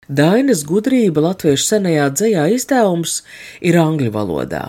Dainas 0.08 0.62
gudrība 0.68 1.24
latviešu 1.26 1.66
senajā 1.74 2.12
dzējā 2.14 2.44
izdevums 2.56 3.22
ir 3.66 3.80
angļu 3.82 4.14
valodā 4.14 4.68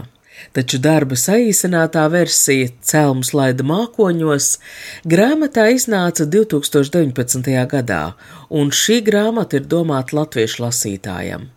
taču 0.57 0.81
darba 0.83 1.19
saīsinātā 1.19 2.07
versija 2.13 2.71
Celms 2.85 3.35
laida 3.37 3.67
mākoņos 3.67 4.49
grāmatā 5.09 5.69
iznāca 5.75 6.27
2019. 6.27 7.53
gadā, 7.75 8.03
un 8.49 8.73
šī 8.75 9.03
grāmata 9.07 9.61
ir 9.61 9.69
domāta 9.71 10.21
latviešu 10.21 10.65
lasītājam. 10.67 11.49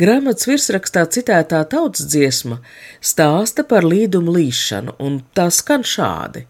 Grāmatas 0.00 0.46
virsrakstā 0.48 1.02
citētā 1.14 1.60
tautas 1.72 2.06
dziesma 2.12 2.60
stāsta 3.04 3.64
par 3.66 3.86
līdumu 3.86 4.34
līšanu, 4.36 4.96
un 5.02 5.20
tā 5.36 5.48
skan 5.54 5.84
šādi: 5.86 6.46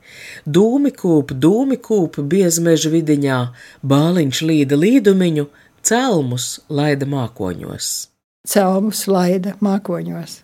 Dūmi 0.47 0.93
kūp, 0.97 1.35
dūmi 1.45 1.81
kūp, 1.83 2.21
biezmeža 2.35 2.93
vidiņā, 2.93 3.41
bāliņš 3.93 4.43
līda 4.51 4.79
līdumiņu, 4.85 5.49
celmus 5.83 6.53
laida 6.69 7.09
mākoņos. 7.09 7.91
Celmus 8.49 9.07
laida 9.09 9.57
mākoņos. 9.65 10.41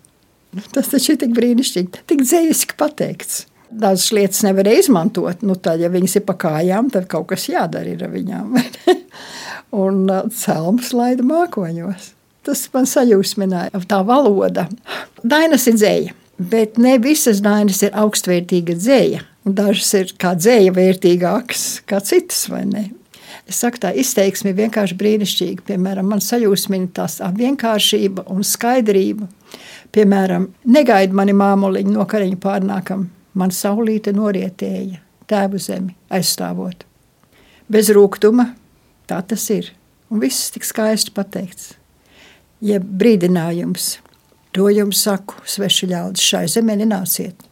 Nu, 0.57 0.65
tas 0.73 0.89
taču 0.91 1.13
ir 1.13 1.21
tik 1.21 1.35
brīnišķīgi, 1.37 2.03
tik 2.09 2.25
dzīviski 2.25 2.77
pateikts. 2.79 3.45
Dažas 3.67 4.11
lietas 4.15 4.43
nevarēja 4.45 4.85
izmantot. 4.85 5.43
Nu, 5.45 5.57
tad, 5.59 5.81
ja 5.83 5.89
viņas 5.91 6.19
ir 6.19 6.23
pa 6.27 6.37
kājām, 6.39 6.91
tad 6.93 7.09
kaut 7.11 7.27
kas 7.33 7.49
jādara 7.51 7.97
ar 7.97 8.13
viņām. 8.13 8.55
un 9.83 10.05
uh, 10.07 10.27
cēlums 10.31 10.93
laida 10.95 11.25
mākoņos. 11.27 12.13
Tas 12.47 12.63
man 12.71 12.87
sajūsmināja. 12.87 13.81
Tā 13.91 13.99
valoda. 14.07 14.69
Dainas 15.19 15.67
ir 15.67 15.75
dzēja, 15.75 16.13
bet 16.39 16.79
ne 16.79 16.95
visas 17.03 17.41
dainas 17.43 17.83
ir 17.83 17.95
augstvērtīga 17.97 18.77
dzēja. 18.79 19.25
Dažas 19.47 19.91
ir 19.99 20.13
kā 20.19 20.33
dzēja 20.35 20.71
vērtīgākas 20.75 21.65
kā 21.87 21.99
citas, 22.03 22.45
vai 22.51 22.63
ne? 22.67 22.85
Es 23.47 23.61
saku, 23.63 23.79
tā 23.79 23.93
izteiksme 23.95 24.51
ir 24.51 24.57
vienkārši 24.57 24.95
brīnišķīga. 24.99 25.63
Piemēram, 25.69 26.09
man 26.11 26.23
sajūsmina 26.23 26.89
tās 26.95 27.19
vienkāršība 27.35 28.25
un 28.33 28.43
skaidrība. 28.47 29.27
Piemēram, 29.95 30.49
negaida 30.67 31.15
mani 31.15 31.33
māmuliņu 31.37 31.95
no 31.95 32.05
kariņa 32.09 32.39
pārnākam, 32.43 33.07
man 33.37 33.53
saulīte 33.55 34.13
norietēja, 34.15 34.99
tēvu 35.29 35.61
zemi 35.61 35.95
aizstāvot. 36.13 36.83
Bez 37.71 37.91
rūkuma 37.95 38.51
tā 39.07 39.21
tas 39.27 39.49
ir. 39.53 39.71
Un 40.11 40.21
viss 40.23 40.51
tik 40.55 40.63
skaisti 40.63 41.11
pateikts. 41.15 41.73
Ja 42.63 42.79
brīdinājums, 42.79 43.97
to 44.55 44.69
jums 44.71 45.01
saku, 45.03 45.35
sveši 45.45 45.89
ļaudis, 45.91 46.23
šai 46.23 46.45
zemē 46.51 46.77
nenāciet. 46.79 47.43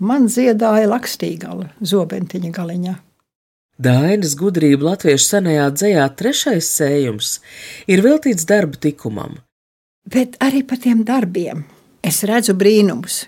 Man 0.00 0.26
dziedāja 0.26 0.88
lakstīgala 0.90 1.70
zobentiņa 1.80 2.50
galiņā. 2.56 2.96
Dainas 3.80 4.34
gudrība 4.36 4.90
latviešu 4.90 5.26
senajā 5.36 5.68
dzējā 5.72 6.08
trešais 6.18 6.66
sējums 6.74 7.38
ir 7.88 8.02
veltīts 8.04 8.44
darba 8.48 8.76
tikumam. 8.76 9.38
Bet 10.10 10.40
arī 10.42 10.64
par 10.66 10.80
tiem 10.82 11.04
darbiem 11.06 11.62
es 12.02 12.24
redzu 12.26 12.56
brīnumus. 12.58 13.24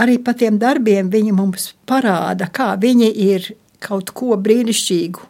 Arī 0.00 0.18
par 0.24 0.36
tiem 0.38 0.58
darbiem 0.60 1.10
viņi 1.12 1.34
mums 1.36 1.72
parāda, 1.88 2.48
kā 2.48 2.72
viņi 2.80 3.10
ir 3.26 3.50
kaut 3.82 4.12
ko 4.16 4.36
brīnišķīgu 4.40 5.26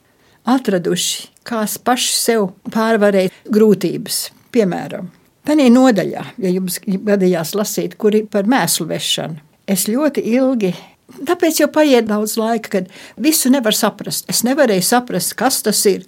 atraduši, 0.52 1.28
kā 1.48 1.64
paši 1.84 2.14
sev 2.18 2.46
pārvarēt 2.74 3.34
grūtības. 3.50 4.20
Piemēram, 4.52 5.08
tādā 5.48 5.68
nodaļā, 5.72 6.24
ja 6.44 6.52
jums 6.52 6.78
gadījās 6.84 7.54
lasīt, 7.56 7.96
kur 7.96 8.14
ir 8.18 8.28
par 8.30 8.44
mēslu 8.50 8.90
vešanu, 8.90 9.40
es 9.72 9.88
ļoti 9.88 10.26
ilgi 10.36 10.74
Tāpēc 11.12 11.58
jau 11.60 11.68
paiet 11.68 12.06
daudz 12.08 12.38
laika, 12.40 12.78
kad 12.78 12.86
visu 13.20 13.50
nevar 13.52 13.76
saprast. 13.76 14.24
Es 14.32 14.42
nevarēju 14.46 14.84
saprast, 14.86 15.34
kas 15.36 15.60
tas 15.66 15.82
ir. 15.90 16.06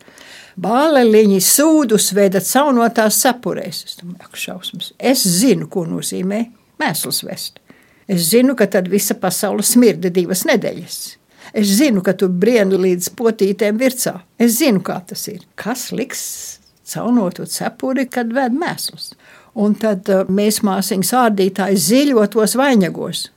Bāleliņi 0.61 1.41
sūdus 1.43 2.13
veda 2.15 2.43
caunotās 2.45 3.19
cepurēs. 3.25 3.83
Es 3.89 3.99
domāju, 3.99 4.39
šausmas. 4.39 4.93
Es 4.99 5.25
zinu, 5.27 5.67
ko 5.71 5.83
nozīmē 5.89 6.45
mēsls 6.81 7.25
vest. 7.27 7.59
Es 8.07 8.29
zinu, 8.31 8.55
ka 8.55 8.69
tad 8.71 8.89
visa 8.93 9.17
pasaule 9.19 9.65
smirda 9.67 10.13
divas 10.15 10.45
nedēļas. 10.47 10.99
Es 11.55 11.71
zinu, 11.79 12.03
ka 12.05 12.15
tu 12.19 12.29
brieni 12.29 12.79
līdz 12.81 13.11
potītēm 13.19 13.79
vircā. 13.81 14.19
Es 14.39 14.59
zinu, 14.61 14.83
kā 14.85 15.01
tas 15.09 15.27
ir. 15.31 15.43
Kas 15.59 15.89
liks 15.93 16.23
caunotu 16.91 17.47
cepuri, 17.51 18.07
kad 18.11 18.33
ved 18.35 18.55
mēslus? 18.59 19.13
Un 19.59 19.77
tad 19.79 20.09
uh, 20.11 20.25
mēs 20.27 20.63
māsīņas 20.67 21.13
ārdītāji 21.19 21.81
ziļotos 21.81 22.57
vainagos. 22.59 23.29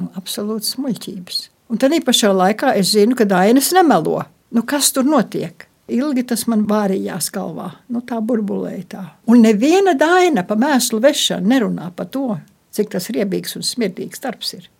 Nu, 0.00 0.10
absolūts 0.18 0.76
muļķības. 0.82 1.40
Un 1.70 1.80
tad 1.80 1.94
pašā 2.06 2.30
laikā 2.34 2.74
es 2.78 2.92
zinu, 2.94 3.16
ka 3.18 3.26
Dainis 3.28 3.72
nemelo. 3.74 4.22
Nu, 4.54 4.62
kas 4.66 4.92
tur 4.94 5.06
notiek? 5.06 5.66
Ilgi 5.92 6.22
tas 6.24 6.46
man 6.48 6.62
vārījās 6.64 7.28
galvā, 7.34 7.68
nu, 7.92 8.00
tā 8.08 8.16
burbulēja 8.24 8.84
tā. 8.88 9.02
Un 9.28 9.42
neviena 9.44 9.92
daina 9.98 10.46
pa 10.48 10.56
mēslu 10.56 11.02
vešanu 11.04 11.50
nerunā 11.50 11.90
par 11.96 12.08
to, 12.08 12.38
cik 12.72 12.94
tas 12.94 13.10
riebīgs 13.12 13.58
un 13.58 13.66
smirdīgs 13.66 14.22
darbs 14.24 14.54
ir. 14.56 14.70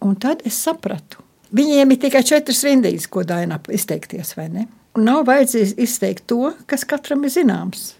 Un 0.00 0.16
tad 0.16 0.40
es 0.48 0.56
sapratu, 0.56 1.20
viņiem 1.52 1.92
ir 1.92 2.00
tikai 2.06 2.22
četras 2.24 2.62
rindīs, 2.64 3.04
ko 3.04 3.24
dainā 3.26 3.60
izteikties, 3.68 4.32
vai 4.38 4.48
ne? 4.48 4.66
Un 4.96 5.04
nav 5.06 5.26
vajadzīgs 5.28 5.76
izteikt 5.78 6.24
to, 6.32 6.54
kas 6.66 6.86
katram 6.88 7.26
ir 7.28 7.34
zināms. 7.34 7.90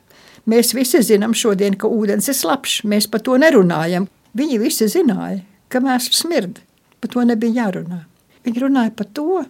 Mēs 0.49 0.73
visi 0.75 1.03
zinām 1.05 1.37
šodien, 1.37 1.77
ka 1.77 1.91
ūdens 1.93 2.31
ir 2.33 2.39
slapjš, 2.39 2.81
mēs 2.89 3.07
par 3.11 3.21
to 3.27 3.37
nerunājam. 3.39 4.09
Viņi 4.35 4.59
visi 4.63 4.89
zināja, 4.89 5.43
ka 5.69 5.83
mēslu 5.85 6.17
smird. 6.17 6.63
Par 7.01 7.13
to 7.13 7.23
nebija 7.29 7.67
jārunā. 7.67 8.01
Viņi 8.47 8.65
runāja 8.65 8.93
par 8.97 9.09
to, 9.13 9.45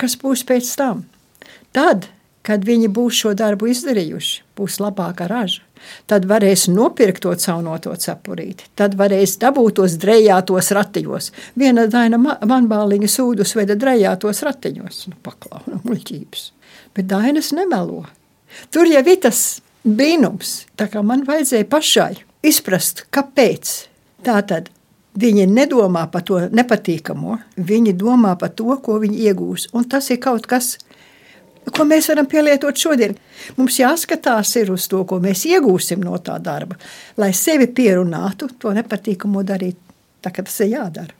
kas 0.00 0.18
būs 0.18 0.42
pēc 0.46 0.68
tam. 0.80 1.04
Tad, 1.74 2.08
kad 2.44 2.64
viņi 2.66 2.90
būs 2.92 3.20
šo 3.22 3.32
darbu 3.38 3.70
izdarījuši, 3.72 4.42
būs 4.58 4.80
labāka 4.82 5.28
raža. 5.30 5.62
Tad 6.08 6.24
varēs 6.28 6.66
nopirkt 6.72 7.24
to 7.24 7.32
caunoto 7.40 7.92
cepurīti, 8.00 8.70
tad 8.78 8.96
varēs 8.96 9.36
dabūt 9.42 9.78
tos 9.80 9.96
drejātos 10.00 10.70
ratiņos. 10.76 11.30
Viena 11.60 11.84
daina 11.92 12.20
manbāliņa 12.20 13.10
sūdus 13.10 13.52
veda 13.58 13.76
drejātos 13.76 14.40
ratiņos. 14.46 15.02
Nu, 15.10 15.18
paklauna 15.24 15.82
muļķības. 15.84 16.46
Bet 16.96 17.10
dainas 17.10 17.52
nemelo. 17.56 18.04
Tur 18.72 18.88
jau 18.88 19.02
ir 19.02 19.20
tas 19.20 19.42
brīnums, 19.84 20.62
tā 20.78 20.88
kā 20.88 21.02
man 21.04 21.26
vajadzēja 21.28 21.68
pašai 21.68 22.14
izprast, 22.44 23.06
kāpēc. 23.12 23.74
Tātad 24.24 24.70
Viņi 25.14 25.44
nedomā 25.46 26.08
par 26.10 26.24
to 26.26 26.40
nepatīkamo, 26.50 27.36
viņi 27.54 27.92
domā 27.94 28.32
par 28.38 28.50
to, 28.58 28.74
ko 28.82 28.96
viņi 28.98 29.28
iegūs. 29.28 29.68
Un 29.78 29.86
tas 29.86 30.08
ir 30.10 30.18
kaut 30.18 30.48
kas, 30.50 30.72
ko 31.72 31.86
mēs 31.88 32.08
varam 32.10 32.28
pielietot 32.28 32.78
šodien. 32.78 33.16
Mums 33.56 33.78
jāskatās 33.80 34.54
uz 34.68 34.88
to, 34.90 35.04
ko 35.04 35.20
mēs 35.22 35.44
iegūsim 35.48 36.02
no 36.04 36.18
tā 36.18 36.38
darba, 36.42 36.76
lai 37.16 37.32
sevi 37.32 37.66
pierunātu 37.66 38.50
to 38.58 38.72
nepatīkamo 38.76 39.42
darīt. 39.46 39.78
Tā 40.24 40.32
kā 40.32 40.44
tas 40.44 40.60
ir 40.64 40.74
jādara. 40.74 41.12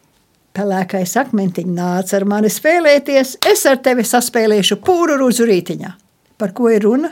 Pelēkais 0.55 1.17
akmentiņš 1.19 1.75
nāca 1.75 2.17
ar 2.17 2.25
mani 2.31 2.49
spēlēties, 2.53 3.39
es 3.51 3.67
ar 3.67 3.81
tevi 3.83 4.05
saspēlēšu 4.07 4.79
pūru 4.85 5.19
rūzu 5.19 5.49
rītiņā. 5.51 5.91
Par 6.39 6.55
ko 6.55 6.71
ir 6.71 6.87
runa? 6.87 7.11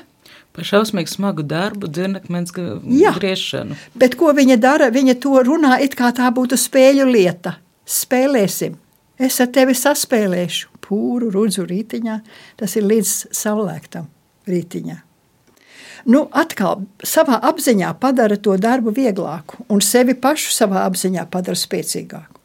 Par 0.53 0.69
šausmīgu 0.69 1.11
smagu 1.11 1.45
darbu, 1.49 1.89
dzirnakmens 1.89 2.53
griešanu. 2.55 3.77
Bet 3.99 4.19
ko 4.21 4.35
viņa 4.37 4.59
dara? 4.61 4.91
Viņa 4.93 5.17
to 5.21 5.41
runā, 5.49 5.79
it 5.83 5.97
kā 5.99 6.13
tā 6.15 6.29
būtu 6.35 6.59
spēļu 6.61 7.09
lieta. 7.09 7.57
Spēlēsim. 7.89 8.77
Es 9.19 9.41
ar 9.43 9.51
tevi 9.55 9.75
saspēlēšu 9.77 10.72
pūru, 10.85 11.31
rudzu 11.35 11.65
rītiņā. 11.69 12.19
Tas 12.61 12.77
ir 12.79 12.87
līdz 12.89 13.15
saulēktam 13.39 14.11
rītiņā. 14.51 14.99
Nu, 16.11 16.25
atkal 16.35 16.83
savā 17.07 17.39
apziņā 17.47 17.93
padara 18.03 18.37
to 18.43 18.57
darbu 18.59 18.91
vieglāku, 18.95 19.63
un 19.71 19.83
sevi 19.85 20.17
pašu 20.19 20.51
savā 20.55 20.83
apziņā 20.89 21.29
padara 21.31 21.59
spēcīgāku. 21.59 22.41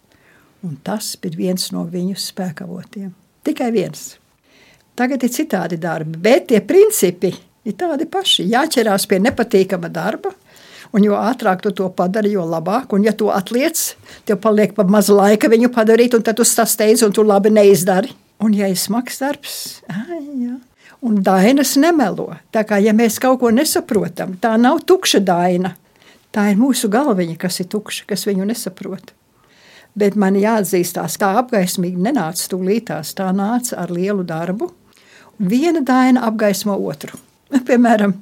Un 0.67 0.77
tas 0.85 1.15
bija 1.21 1.37
viens 1.37 1.71
no 1.73 1.83
viņu 1.89 2.17
spēkavotiem. 2.21 3.11
Tikai 3.45 3.69
viens. 3.73 4.17
Tagad 4.97 5.23
ir 5.23 5.33
citādi 5.33 5.77
darbi, 5.81 6.17
bet 6.21 6.49
tie 6.49 6.61
principi 6.65 7.31
ir 7.67 7.75
tādi 7.77 8.07
paši. 8.09 8.47
Jāķerās 8.49 9.05
pie 9.09 9.19
nepatīkama 9.21 9.89
darba, 9.93 10.33
un 10.93 11.05
jo 11.05 11.17
ātrāk 11.17 11.61
tu 11.65 11.73
to 11.77 11.89
padari, 11.93 12.33
jo 12.33 12.45
labāk. 12.45 12.93
Un, 12.97 13.05
ja 13.05 13.13
tu 13.13 13.29
atliec, 13.33 13.77
tev 14.25 14.41
paliek 14.43 14.73
pa 14.77 14.85
maz 14.89 15.11
laika 15.13 15.49
viņu 15.53 15.69
padarīt, 15.73 16.17
un 16.17 16.25
tad 16.25 16.39
tu 16.39 16.45
sasteidz, 16.47 17.05
un 17.05 17.13
tu 17.13 17.25
labi 17.25 17.53
neizdari. 17.53 18.13
Un, 18.43 18.53
ja 18.53 18.69
ir 18.69 18.77
smags 18.77 19.17
darbs, 19.21 19.81
ai, 19.89 20.21
jā. 20.43 20.55
un 21.01 21.21
dainas 21.25 21.73
nemelo. 21.79 22.29
Tā 22.53 22.61
kā 22.69 22.77
ja 22.83 22.93
mēs 22.93 23.17
kaut 23.21 23.39
ko 23.41 23.49
nesaprotam, 23.53 24.35
tā 24.41 24.53
nav 24.61 24.83
tukša 24.85 25.23
daina. 25.25 25.73
Tā 26.35 26.51
ir 26.51 26.59
mūsu 26.59 26.89
galviņa, 26.93 27.37
kas 27.41 27.61
ir 27.63 27.69
tukša, 27.71 28.05
kas 28.11 28.27
viņu 28.27 28.45
nesaprot. 28.45 29.13
Bet 29.97 30.17
man 30.19 30.35
jāatzīstās, 30.37 31.15
kā 31.17 31.31
apgaismīgi 31.39 32.03
nenāca 32.05 32.51
tūlītās. 32.51 33.15
Tā 33.17 33.31
nāca 33.33 33.79
ar 33.81 33.93
lielu 33.93 34.21
darbu. 34.27 34.69
Viena 35.41 35.81
daina 35.85 36.27
apgaismo 36.27 36.75
otru. 36.77 37.17
Piemēram, 37.67 38.13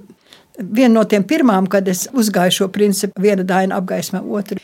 viena 0.60 0.93
no 0.93 1.04
tiem 1.10 1.25
pirmām, 1.28 1.67
kad 1.71 1.88
es 1.91 2.06
uzgāju 2.13 2.62
šo 2.62 2.69
principu, 2.71 3.19
viena 3.19 3.43
daina 3.43 3.82
apgaismā 3.82 4.23
otru. 4.23 4.62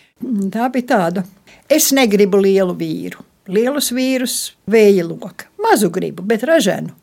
Tā 0.54 0.70
bija 0.72 0.88
tāda. 0.94 1.26
Es 1.68 1.92
negribu 1.96 2.40
lielu 2.40 2.76
vīru. 2.78 3.26
Lielus 3.50 3.90
vīrus, 3.96 4.36
vēja 4.70 5.06
loka. 5.08 5.48
Mazu 5.62 5.90
gribu, 5.94 6.26
bet 6.28 6.46
raženu, 6.46 6.94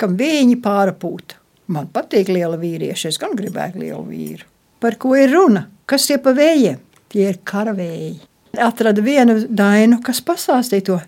kam 0.00 0.16
viņi 0.16 0.56
pārpūta. 0.64 1.36
Man 1.72 1.88
patīk 1.92 2.32
liela 2.32 2.56
vīrieša, 2.60 3.12
es 3.12 3.20
gan 3.20 3.36
gribētu 3.38 3.82
lielu 3.82 4.02
vīru. 4.06 4.48
Par 4.82 4.96
ko 5.00 5.12
ir 5.16 5.30
runa? 5.32 5.66
Kas 5.86 6.08
tie 6.08 6.18
pa 6.22 6.32
vējiem? 6.36 6.80
Tie 7.12 7.28
ir 7.28 7.38
karavēji. 7.44 8.16
Atrada 8.60 9.04
vienu 9.04 9.38
dainu, 9.48 10.00
kas 10.04 10.20
pastāstīja 10.24 10.88
to 10.88 10.98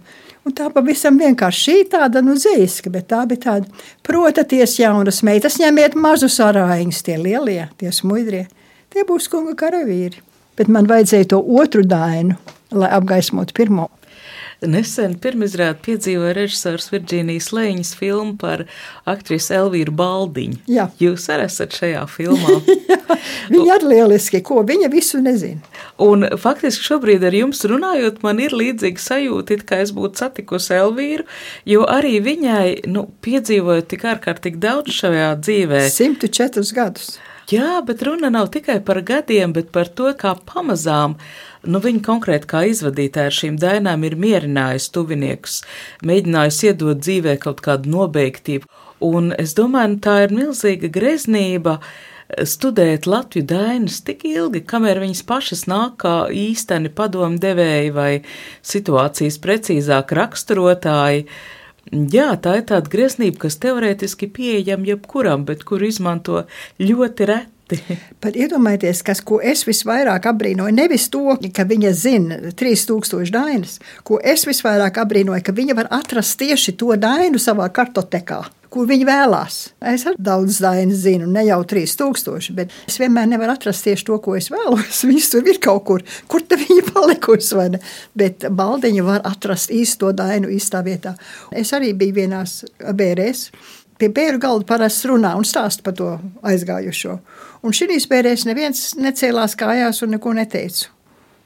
Un 0.44 0.52
tā 0.52 0.66
pavisam 0.68 1.16
vienkārši 1.16 1.86
tāda 1.94 2.20
nu, 2.20 2.34
zīska, 2.36 2.90
bet 2.92 3.06
tā 3.08 3.22
bija 3.28 3.40
tāda, 3.46 3.84
protaties, 4.04 4.76
jaunas 4.76 5.22
meitas, 5.24 5.56
ņemiet 5.60 5.96
mazus 5.96 6.36
arāņus, 6.44 7.00
tie 7.06 7.16
lielie, 7.16 7.62
tie 7.80 7.92
smuidrie. 7.92 8.44
Tie 8.92 9.06
būs 9.08 9.30
kunga 9.32 9.54
karavīri. 9.58 10.20
Bet 10.54 10.68
man 10.70 10.86
vajadzēja 10.90 11.30
to 11.32 11.40
otru 11.40 11.82
dainu, 11.88 12.36
lai 12.76 12.92
apgaismotu 12.92 13.56
pirmo. 13.56 13.88
Nesen 14.70 15.16
pirmizrādi 15.20 15.80
piedzīvoja 15.84 16.34
režisors 16.38 16.90
Virģīnijas 16.92 17.50
Lēņas 17.54 17.92
filmu 17.98 18.36
par 18.40 18.64
aktrisu 19.08 19.54
Elvīru 19.58 19.94
Baldiņu. 19.96 20.62
Jā. 20.70 20.88
Jūs 21.00 21.26
arī 21.32 21.48
esat 21.48 21.76
šajā 21.76 22.04
filmā. 22.10 22.58
viņa 23.52 23.78
ir 23.78 23.86
lieliski, 23.90 24.40
ko 24.46 24.62
viņa 24.66 24.90
visu 24.92 25.20
nezina. 25.24 25.60
Un 26.02 26.26
faktiski 26.40 26.86
šobrīd 26.88 27.26
ar 27.26 27.36
jums 27.36 27.62
runājot, 27.70 28.22
man 28.24 28.40
ir 28.42 28.56
līdzīga 28.56 29.02
sajūta, 29.02 29.58
it 29.58 29.66
kā 29.68 29.82
es 29.84 29.92
būtu 29.94 30.24
satikusi 30.24 30.74
Elvīru, 30.78 31.28
jo 31.68 31.84
arī 31.90 32.16
viņai, 32.24 32.66
nu, 32.90 33.06
piedzīvojot 33.24 33.90
tik 33.92 34.08
ārkārtīgi 34.14 34.60
daudz 34.64 34.96
šajā 35.02 35.30
dzīvē. 35.44 35.84
104 35.92 36.74
gadus. 36.76 37.14
Jā, 37.52 37.82
bet 37.84 38.00
runa 38.06 38.30
nav 38.32 38.48
tikai 38.54 38.78
par 38.84 39.02
gadiem, 39.04 39.52
bet 39.52 39.68
par 39.72 39.90
to, 39.92 40.08
kā 40.16 40.32
pamazām 40.48 41.18
nu, 41.68 41.80
viņa 41.84 42.00
konkrēti 42.06 42.48
kā 42.48 42.62
izvadītāja 42.70 43.28
ar 43.28 43.36
šīm 43.36 43.58
dainām 43.60 44.06
ir 44.08 44.16
mierinājusi 44.20 44.90
tuviniekus, 44.94 45.58
mēģinājusi 46.08 46.70
iedot 46.70 47.02
dzīvē 47.04 47.36
kaut 47.42 47.60
kādu 47.64 47.92
nobeigtību. 47.92 48.68
Un 49.04 49.34
es 49.36 49.52
domāju, 49.58 49.92
nu, 49.92 50.00
tā 50.06 50.16
ir 50.24 50.32
milzīga 50.32 50.88
greznība 50.92 51.78
studēt 52.48 53.04
Latviju 53.10 53.44
dainas 53.50 54.00
tik 54.06 54.24
ilgi, 54.28 54.62
kamēr 54.64 55.02
viņas 55.02 55.20
pašas 55.28 55.66
nāk 55.68 55.98
kā 56.04 56.14
īsteni 56.32 56.88
padomu 56.88 57.36
devēji 57.42 57.92
vai 57.92 58.12
situācijas 58.64 59.36
precīzāk 59.44 60.16
raksturotāji. 60.16 61.26
Jā, 61.92 62.30
tā 62.40 62.58
ir 62.60 62.64
tāda 62.70 62.90
greznība, 62.90 63.44
kas 63.44 63.58
teorētiski 63.60 64.30
pieejama 64.32 64.94
jebkuram, 64.94 65.44
bet 65.48 65.66
kur 65.68 65.84
izmanto 65.84 66.46
ļoti 66.80 67.28
reti. 67.28 67.50
Pat 68.22 68.36
iedomājieties, 68.36 69.02
kas, 69.04 69.20
ko 69.24 69.38
es 69.44 69.64
visvairāk 69.68 70.28
apbrīnoju, 70.30 70.74
nevis 70.76 71.08
to, 71.12 71.36
ka 71.54 71.64
viņa 71.68 71.92
zina 71.96 72.40
3000 72.56 73.32
dainas, 73.32 73.78
ko 74.04 74.18
es 74.20 74.44
visvairāk 74.48 75.00
apbrīnoju, 75.04 75.44
ka 75.44 75.56
viņa 75.56 75.78
var 75.80 75.88
atrast 76.00 76.38
tieši 76.40 76.76
to 76.80 76.92
dainu 77.00 77.40
savā 77.40 77.70
kartotekā 77.72 78.42
kur 78.74 78.88
viņi 78.90 79.06
vēlās. 79.06 79.58
Es 79.92 80.04
arī 80.08 80.18
daudz 80.26 80.58
dainas 80.62 81.04
zinu, 81.04 81.28
ne 81.30 81.44
jau 81.46 81.60
3000, 81.70 82.50
bet 82.56 82.72
es 82.88 82.98
vienmēr 82.98 83.28
nevaru 83.30 83.54
atrast 83.54 83.86
tieši 83.86 84.06
to, 84.08 84.18
ko 84.24 84.34
es 84.38 84.50
vēlos. 84.52 85.02
Viņas 85.08 85.30
tur 85.30 85.50
ir 85.50 85.60
kaut 85.62 85.84
kur, 85.88 86.04
kur 86.30 86.42
te 86.42 86.58
viņa 86.58 86.82
palikusi. 86.90 87.80
Bet 88.18 88.48
baldiņa 88.50 89.06
var 89.06 89.24
atrast 89.28 89.70
īsto 89.74 90.10
dainu 90.16 90.50
īstā 90.50 90.82
vietā. 90.86 91.14
Es 91.54 91.70
arī 91.76 91.92
biju 91.98 92.18
vienās 92.18 92.62
bērēs. 92.82 93.48
Pie 94.00 94.08
bērnu 94.10 94.40
galda 94.42 94.66
parasti 94.66 95.06
runā 95.12 95.36
un 95.38 95.46
stāsta 95.46 95.84
par 95.86 95.94
to 95.94 96.08
aizgājušo. 96.42 97.18
Un 97.64 97.76
šīs 97.76 98.08
bērēs 98.10 98.42
neviens 98.48 98.88
necēlās 98.98 99.54
kājās 99.60 100.02
un 100.02 100.16
neko 100.16 100.34
neteica. 100.34 100.90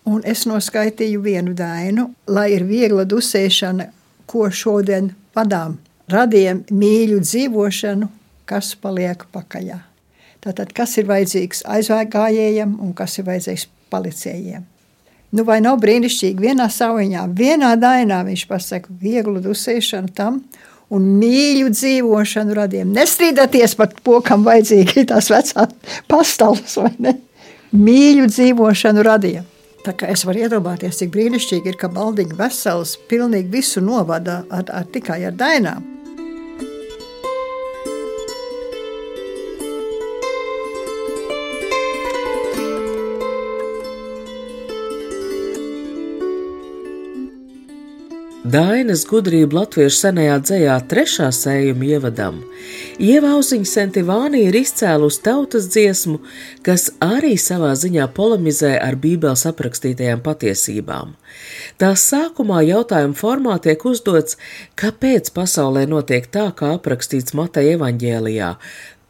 Un 0.09 0.23
es 0.25 0.47
noskaitīju 0.49 1.21
vienu 1.21 1.53
dainu, 1.53 2.09
lai 2.33 2.49
ir 2.55 2.65
viegla 2.65 3.05
dusēšana, 3.05 3.91
ko 4.29 4.49
šodien 4.49 5.13
vadām 5.37 5.77
radiem 6.13 6.65
mīļu 6.71 7.21
dzīvošanu, 7.25 8.09
kas 8.49 8.73
paliek 8.81 9.25
pakaļā. 9.35 9.83
Tātad, 10.45 10.73
kas 10.73 10.95
ir 11.01 11.09
vajadzīgs 11.09 11.65
aizgājējiem 11.67 12.79
un 12.81 12.95
kas 12.97 13.19
ir 13.19 13.27
vajadzīgs 13.27 13.67
palicējiem. 13.93 14.65
Nu, 15.37 15.45
vai 15.45 15.59
nav 15.61 15.77
brīnišķīgi? 15.83 16.41
Vienā 16.41 16.71
saviņā, 16.73 17.27
vienā 17.37 17.75
dainā 17.77 18.23
viņš 18.25 18.47
pasaka 18.49 18.95
vieglu 19.03 19.43
dusēšanu 19.45 20.15
tam 20.17 20.41
un 20.95 21.11
mīļu 21.21 21.69
dzīvošanu 21.75 22.57
radiem. 22.57 22.95
Nestrīdieties 22.97 23.77
par 23.77 23.93
to, 23.93 24.23
kam 24.25 24.47
vajadzīgi 24.47 25.05
tās 25.11 25.29
vecās 25.33 25.77
pastāvs 26.09 26.79
vai 26.81 26.95
ne. 27.05 27.19
Mīļu 27.77 28.31
dzīvošanu 28.33 29.05
radiem. 29.05 29.45
Tā 29.85 29.93
kā 29.97 30.09
es 30.13 30.25
varu 30.27 30.47
iedomāties, 30.47 30.97
cik 31.01 31.13
brīnišķīgi 31.13 31.71
ir, 31.71 31.77
ka 31.81 31.91
Baldiņa 31.93 32.39
vesels 32.39 32.97
pilnīgi 33.11 33.53
visu 33.53 33.85
novada 33.85 34.41
ar, 34.51 34.65
ar 34.73 34.89
tikai 34.93 35.21
ar 35.29 35.37
dainām. 35.37 35.98
Dainas 48.49 49.03
gudrība 49.05 49.59
latviešu 49.59 49.97
senajā 49.99 50.37
dzējā 50.41 50.75
trešā 50.89 51.27
sējuma 51.37 51.85
ievadam. 51.85 52.39
Ievauziņa 53.03 53.69
Sentivāni 53.69 54.45
ir 54.47 54.57
izcēlus 54.57 55.19
tautas 55.21 55.67
dziesmu, 55.75 56.21
kas 56.65 56.87
arī 57.05 57.35
savā 57.37 57.75
ziņā 57.77 58.07
polemizē 58.17 58.71
ar 58.81 58.97
bībeles 59.03 59.45
aprakstītajām 59.51 60.23
patiesībām. 60.25 61.13
Tās 61.83 62.07
sākumā 62.09 62.63
jautājuma 62.71 63.19
formā 63.19 63.59
tiek 63.67 63.85
uzdots, 63.91 64.39
kāpēc 64.81 65.29
pasaulē 65.37 65.85
notiek 65.91 66.31
tā, 66.33 66.49
kā 66.57 66.73
aprakstīts 66.79 67.37
Mateja 67.37 67.77
evaņģēlijā, 67.77 68.55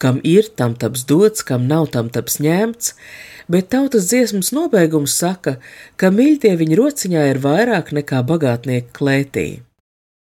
kam 0.02 0.20
ir 0.24 0.48
tam 0.56 0.74
taps 0.78 1.04
dots, 1.08 1.44
kam 1.46 1.66
nav 1.70 1.88
tam 1.94 2.11
taps 2.14 2.38
ņemts, 2.42 2.94
bet 3.50 3.70
tautas 3.74 4.11
dziesmas 4.11 4.52
nobeigums 4.56 5.16
saka, 5.18 5.56
ka 5.96 6.12
mīļdieviņa 6.14 6.78
rociņā 6.78 7.24
ir 7.32 7.40
vairāk 7.44 7.94
nekā 7.96 8.22
bagātnieka 8.28 8.94
klētī. 8.96 9.48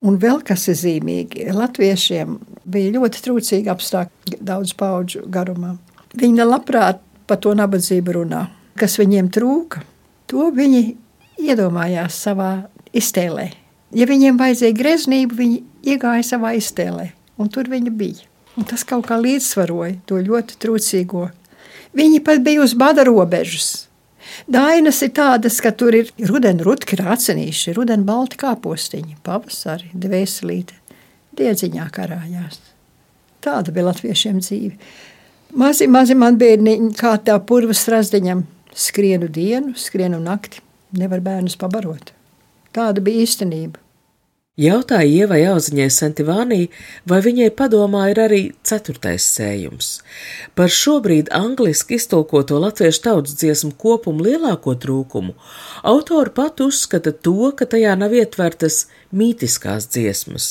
Un 0.06 0.20
vēl 0.22 0.44
kas 0.46 0.68
ir 0.70 0.78
zīmīgi, 0.78 1.48
latviešiem 1.58 2.38
bija 2.70 2.94
ļoti 3.00 3.24
trūcīgi 3.26 3.72
apstākļi 3.74 4.40
daudz 4.46 4.76
paudžu 4.78 5.24
garumā. 5.26 5.74
Viņi 6.18 6.46
labprāt 6.46 7.02
par 7.28 7.42
to 7.42 7.56
nabadzību 7.58 8.20
runā. 8.20 8.46
Kas 8.78 9.00
viņiem 9.02 9.32
trūka, 9.34 9.82
to 10.30 10.52
viņi 10.54 10.84
iedomājās 11.42 12.20
savā 12.28 12.52
iztēlē. 12.96 13.50
Ja 13.98 14.06
viņiem 14.06 14.38
vajadzēja 14.38 14.78
greznību, 14.78 15.38
viņi 15.42 15.60
iegāja 15.94 16.26
savā 16.28 16.54
iztēlē, 16.60 17.10
un 17.42 17.50
tur 17.50 17.70
viņi 17.72 17.94
bija. 17.98 18.28
Un 18.58 18.66
tas 18.66 18.84
kaut 18.88 19.06
kā 19.08 19.20
līdzsvaroja 19.22 20.00
to 20.10 20.18
ļoti 20.22 20.58
trūcīgo 20.62 21.28
Viņi 21.98 22.22
pat 22.26 22.44
bija 22.46 22.62
uz 22.62 22.76
bada 22.78 23.06
robežas. 23.08 23.88
Dainas 24.52 25.00
ir 25.06 25.14
tādas, 25.18 25.58
ka 25.64 25.72
tur 25.72 25.96
ir 25.96 26.12
rudeni 26.30 26.66
rutki 26.66 26.98
rācenīši, 27.00 27.74
rudeni 27.78 28.06
balti 28.06 28.38
kāpostiņi, 28.42 29.16
pavasari, 29.26 29.90
dvēselīte, 29.96 30.76
diedziņā 31.40 31.88
karājās. 31.96 32.60
Tāda 33.42 33.74
bija 33.74 33.88
latviešiem 33.88 34.42
dzīve. 34.44 34.76
Mazi, 35.58 35.88
mazi 35.90 36.18
man 36.20 36.38
bērniņi, 36.38 36.92
kā 37.00 37.16
tā 37.24 37.40
purvas 37.40 37.86
razdiņam, 37.90 38.44
skrienu 38.76 39.32
dienu, 39.32 39.74
skrienu 39.80 40.20
nakti, 40.22 40.62
nevar 41.00 41.24
bērnus 41.24 41.58
pabarot. 41.58 42.12
Tāda 42.76 43.02
bija 43.02 43.24
īstenība. 43.24 43.80
Jautāja 44.58 45.06
Ievai 45.06 45.44
Auziņai 45.52 45.86
Santivānī, 45.94 46.64
vai 47.06 47.20
viņai 47.22 47.52
padomā 47.54 48.08
ir 48.10 48.22
arī 48.24 48.40
ceturtais 48.66 49.28
sējums. 49.36 49.90
Par 50.58 50.72
šobrīd 50.74 51.28
angliski 51.30 52.00
iztulkoto 52.00 52.58
latviešu 52.64 53.04
tautas 53.06 53.36
dziesmu 53.38 53.76
kopumu 53.78 54.26
lielāko 54.26 54.74
trūkumu 54.82 55.36
autori 55.86 56.34
pat 56.34 56.64
uzskata 56.66 57.14
to, 57.14 57.52
ka 57.54 57.68
tajā 57.70 57.94
nav 58.02 58.16
ietvertas 58.18 58.88
mītiskās 59.14 59.92
dziesmas. 59.94 60.50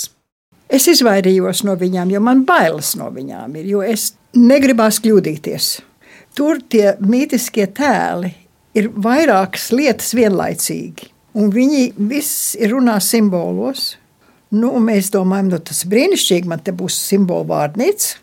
Es 0.70 0.86
izvairījos 0.86 1.64
no 1.66 1.74
viņām, 1.74 2.14
jo 2.14 2.22
man 2.22 2.46
bailes 2.46 2.92
no 2.94 3.10
viņām 3.10 3.58
ir, 3.58 3.66
jo 3.74 3.82
es 3.82 4.12
negribās 4.38 5.02
kļūdīties. 5.02 5.72
Tur 6.38 6.62
tie 6.62 6.94
mītiskie 7.02 7.66
tēli 7.74 8.30
ir 8.78 8.92
vairākas 8.94 9.72
lietas 9.74 10.14
vienlaicīgi. 10.14 11.15
Un 11.36 11.50
viņi 11.52 11.90
visi 12.08 12.68
runā 12.70 12.96
simbolos. 13.04 13.94
Nu, 14.56 14.76
mēs 14.80 15.10
domājam, 15.12 15.50
nu, 15.52 15.58
tas 15.60 15.82
ir 15.84 15.90
brīnišķīgi, 15.92 16.48
man 16.48 16.62
te 16.64 16.72
būs 16.72 16.96
simbolu 17.10 17.48
vārnīca. 17.50 18.22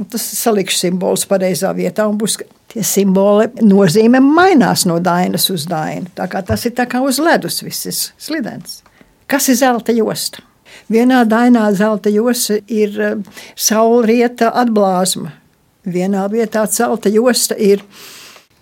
Un 0.00 0.08
tas 0.08 0.24
salikšu 0.40 0.78
simbolus 0.78 1.26
pareizā 1.28 1.70
vietā, 1.76 2.06
būs 2.08 2.38
tie 2.72 2.84
simboli 2.86 3.48
nozīme 3.60 4.20
mainās 4.24 4.86
no 4.88 4.98
dainas 5.02 5.48
uz 5.52 5.66
dainu. 5.68 6.08
Tā 6.16 6.28
kā 6.30 6.40
tas 6.46 6.64
ir 6.66 6.76
kā 6.76 7.02
uz 7.04 7.20
ledus 7.20 7.60
viss 7.64 7.88
ir 7.88 7.98
slidens. 8.16 8.80
Kas 9.30 9.48
ir 9.52 9.58
zelta 9.60 9.92
josta? 9.94 10.42
Vienā 10.90 11.24
dainā 11.28 11.66
zelta 11.76 12.10
josta 12.10 12.58
ir 12.66 12.96
eh, 13.00 13.18
saulrieta 13.58 14.50
atblāzma. 14.62 15.34
Vienā 15.86 16.26
vietā 16.32 16.64
zelta 16.70 17.10
josta 17.12 17.56
ir 17.58 17.84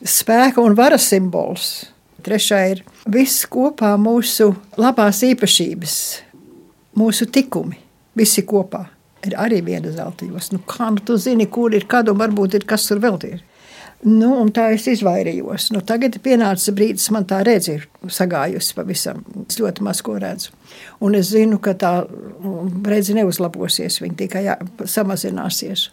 spēka 0.05 0.63
un 0.63 0.77
varas 0.79 1.09
simbols. 1.11 1.89
Trešā 2.27 2.61
ir 2.73 2.81
viss 3.07 3.45
kopā 3.47 3.93
mūsu 4.01 4.51
labās 4.81 5.21
īpašības, 5.23 5.93
mūsu 6.99 7.29
tikumi, 7.31 7.79
visi 8.19 8.43
kopā. 8.43 8.89
Ir 9.27 9.37
arī 9.39 9.61
viena 9.67 9.91
zelta 9.95 10.27
josta. 10.27 10.57
Nu, 10.57 10.63
kā 10.67 10.89
nu 10.95 11.03
tu 11.03 11.15
zini, 11.19 11.47
kur 11.51 11.75
ir 11.75 11.87
kad 11.91 12.11
un 12.11 12.19
varbūt 12.19 12.57
ir 12.59 12.67
kas 12.67 12.87
tur 12.89 13.01
vēl 13.03 13.19
ir. 13.29 13.45
Nu, 14.07 14.31
tā 14.55 14.69
es 14.75 14.87
izvairījos. 14.91 15.73
Nu, 15.75 15.83
tagad 15.83 16.15
ir 16.15 16.23
pienācis 16.23 16.75
brīdis, 16.75 17.09
man 17.15 17.27
tā 17.27 17.41
redzi 17.47 17.77
ir 17.77 17.87
sagājusi 18.15 18.75
pavisam. 18.79 19.23
Es 19.47 19.59
ļoti 19.59 19.87
maz 19.87 20.03
ko 20.07 20.15
redzu. 20.23 20.55
Un 21.03 21.19
es 21.19 21.33
zinu, 21.35 21.59
ka 21.63 21.75
tā 21.79 21.93
redzi 22.87 23.15
neuzlabosies, 23.19 23.99
viņa 24.03 24.21
tikai 24.23 24.45
jā, 24.47 24.59
samazināsies. 24.87 25.89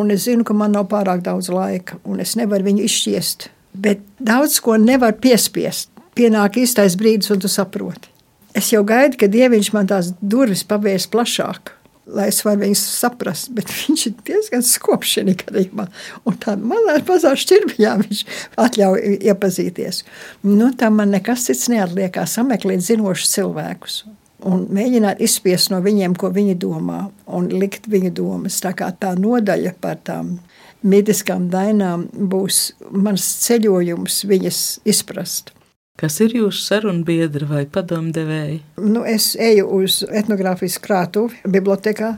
Un 0.00 0.12
es 0.12 0.24
zinu, 0.28 0.44
ka 0.48 0.56
man 0.56 0.76
nav 0.76 0.90
pārāk 0.92 1.24
daudz 1.24 1.48
laika, 1.52 1.96
un 2.08 2.20
es 2.24 2.36
nevaru 2.40 2.68
viņu 2.68 2.84
izšķiest 2.84 3.48
Bet 3.72 4.02
daudz 4.18 4.60
ko 4.64 4.76
nevar 4.80 5.16
piespiest. 5.20 5.90
Pienāk 6.18 6.58
īstais 6.58 6.96
brīdis, 6.98 7.30
un 7.30 7.42
tu 7.42 7.50
saproti. 7.50 8.10
Es 8.58 8.72
jau 8.72 8.82
gaidu, 8.86 9.18
ka 9.20 9.28
dieviņš 9.30 9.72
man 9.74 9.90
tās 9.90 10.12
durvis 10.18 10.64
pavērs 10.66 11.06
plašāk, 11.12 11.70
lai 12.16 12.28
es 12.32 12.40
varu 12.42 12.64
viņus 12.64 12.82
saprast. 12.96 13.52
Bet 13.54 13.70
viņš 13.84 14.06
ir 14.08 14.14
diezgan 14.26 14.64
skopš 14.66 15.18
šajā 15.18 15.36
gadījumā. 15.44 15.88
Un 16.26 16.38
tā 16.42 16.56
mazā 16.58 16.98
mazā 17.06 17.34
šķirbiņā 17.38 17.96
viņš 18.02 18.22
atļauj 18.64 19.18
iepazīties. 19.18 20.04
Nu, 20.48 20.72
tam 20.78 20.98
man 20.98 21.14
nekas 21.14 21.46
cits 21.50 21.68
neatliek, 21.72 22.14
kā 22.16 22.26
sameklēt 22.26 22.82
zinošus 22.88 23.36
cilvēkus. 23.36 24.00
Un 24.48 24.68
mēģināt 24.70 25.18
izspiest 25.22 25.72
no 25.72 25.80
viņiem, 25.82 26.14
ko 26.18 26.30
viņi 26.30 26.54
domā, 26.62 27.08
un 27.34 27.48
likt 27.50 27.88
viņu 27.90 28.12
domas. 28.14 28.60
Tā 28.62 28.70
kā 28.78 28.92
tā 28.94 29.16
nodaļa 29.18 29.74
par 29.82 29.98
tām 30.06 30.36
mītiskām 30.82 31.48
dainām 31.52 32.08
būs 32.12 32.72
mans 32.90 33.24
ceļojums 33.46 34.22
viņas 34.28 34.60
izprast. 34.88 35.54
Kas 35.98 36.20
ir 36.22 36.36
jūsu 36.36 36.62
sarunbiedri 36.62 37.46
vai 37.48 37.64
padomdevēji? 37.66 38.60
Nu, 38.86 39.02
es 39.02 39.32
eju 39.34 39.66
uz 39.80 40.04
etnogrāfijas 40.06 40.76
krātuvi, 40.82 41.40
bibliotekā, 41.42 42.12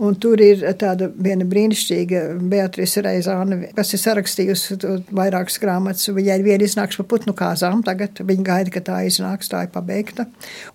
Un 0.00 0.14
tur 0.16 0.40
ir 0.40 0.62
tāda 0.80 1.10
viena 1.12 1.44
brīnišķīga 1.44 2.20
Beatrice 2.48 3.02
Reizāne, 3.04 3.58
kas 3.76 3.90
ir 3.92 4.00
sarakstījusi 4.00 4.78
vairākas 5.12 5.58
grāmatas. 5.60 6.08
Viņai 6.16 6.38
ir 6.40 6.44
viena 6.46 6.64
iznāks 6.64 6.96
par 6.96 7.08
putnu 7.10 7.34
kāzām, 7.36 7.82
tagad 7.84 8.22
viņa 8.24 8.46
gaida, 8.46 8.72
ka 8.72 8.80
tā 8.86 9.02
iznāks, 9.04 9.50
tā 9.52 9.66
ir 9.66 9.74
pabeigta. 9.74 10.24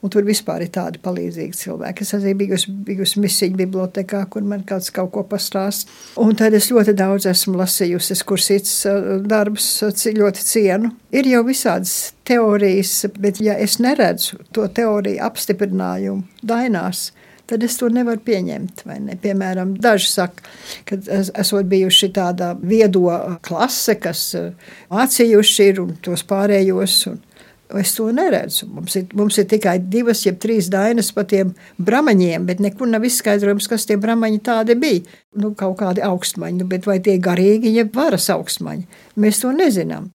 Un 0.06 0.14
tur 0.14 0.28
vispār 0.28 0.68
ir 0.68 0.70
tādi 0.78 1.02
palīdzīgi 1.02 1.58
cilvēki. 1.58 2.06
Es 2.06 2.14
esmu 2.20 2.36
bijusi, 2.44 2.76
bijusi 2.86 3.24
misiju 3.24 3.58
bibliotekā, 3.64 4.22
kur 4.30 4.46
man 4.46 4.62
kāds 4.70 4.94
kaut 4.94 5.16
ko 5.18 5.26
pastāst. 5.26 5.90
Un 6.22 6.38
tad 6.38 6.54
es 6.54 6.70
ļoti 6.70 6.94
daudz 6.94 7.26
esmu 7.34 7.58
lasījusi, 7.64 8.22
kur 8.30 8.46
cits 8.46 8.78
darbs 9.26 9.72
ļoti 10.06 10.46
cienu. 10.54 10.94
Ir 11.16 11.34
jau 11.34 11.42
visādas 11.50 12.14
teorijas, 12.30 13.00
bet 13.18 13.42
ja 13.42 13.58
es 13.58 13.80
neredzu 13.82 14.44
to 14.54 14.70
teoriju 14.70 15.22
apstiprinājumu 15.26 16.46
dainās, 16.46 17.10
tad 17.50 17.64
es 17.66 17.78
to 17.80 17.90
nevaru 17.94 18.22
pieņemt. 18.26 18.86
Piemēram, 19.24 19.76
daži 19.82 20.10
saka, 20.12 20.44
ka 20.88 21.00
esot 21.42 21.70
bijuši 21.72 22.12
tāda 22.16 22.54
viedo 22.62 23.06
klase, 23.46 23.98
kas 24.02 24.28
eh, 24.40 24.52
mācījuši 24.94 25.72
ir 25.72 25.86
un 25.86 25.96
tos 26.06 26.26
pārējos. 26.28 27.00
Un, 27.14 27.24
Es 27.74 27.96
to 27.98 28.12
neredzu. 28.14 28.68
Mums 28.70 28.94
ir, 28.96 29.08
mums 29.18 29.40
ir 29.42 29.48
tikai 29.50 29.80
divas, 29.90 30.22
jeb 30.22 30.38
trīs 30.38 30.68
dainas 30.70 31.10
par 31.16 31.26
tiem 31.32 31.56
brāmaņiem, 31.82 32.46
bet 32.46 32.62
nekur 32.62 32.92
nav 32.92 33.08
izskaidrojums, 33.10 33.66
kas 33.72 33.88
tie 33.90 33.98
brāmaņi 33.98 34.44
tādi 34.46 34.76
bija. 34.78 35.02
Nu, 35.42 35.50
kaut 35.58 35.80
kādi 35.82 36.04
augstmaņi, 36.06 36.60
nu, 36.62 36.68
bet 36.70 36.86
vai 36.86 37.00
tie 37.04 37.18
garīgi, 37.18 37.74
jeb 37.74 37.90
varas 37.98 38.30
augstmaņi, 38.30 38.86
mēs 39.18 39.42
to 39.42 39.50
nezinām. 39.56 40.12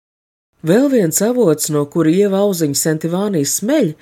Vēl 0.60 0.90
viens 0.92 1.16
avots, 1.24 1.70
no 1.72 1.86
kura 1.88 2.10
ievauziņa 2.12 2.76
Sentivānijas 2.76 3.54
smeļ, 3.62 3.94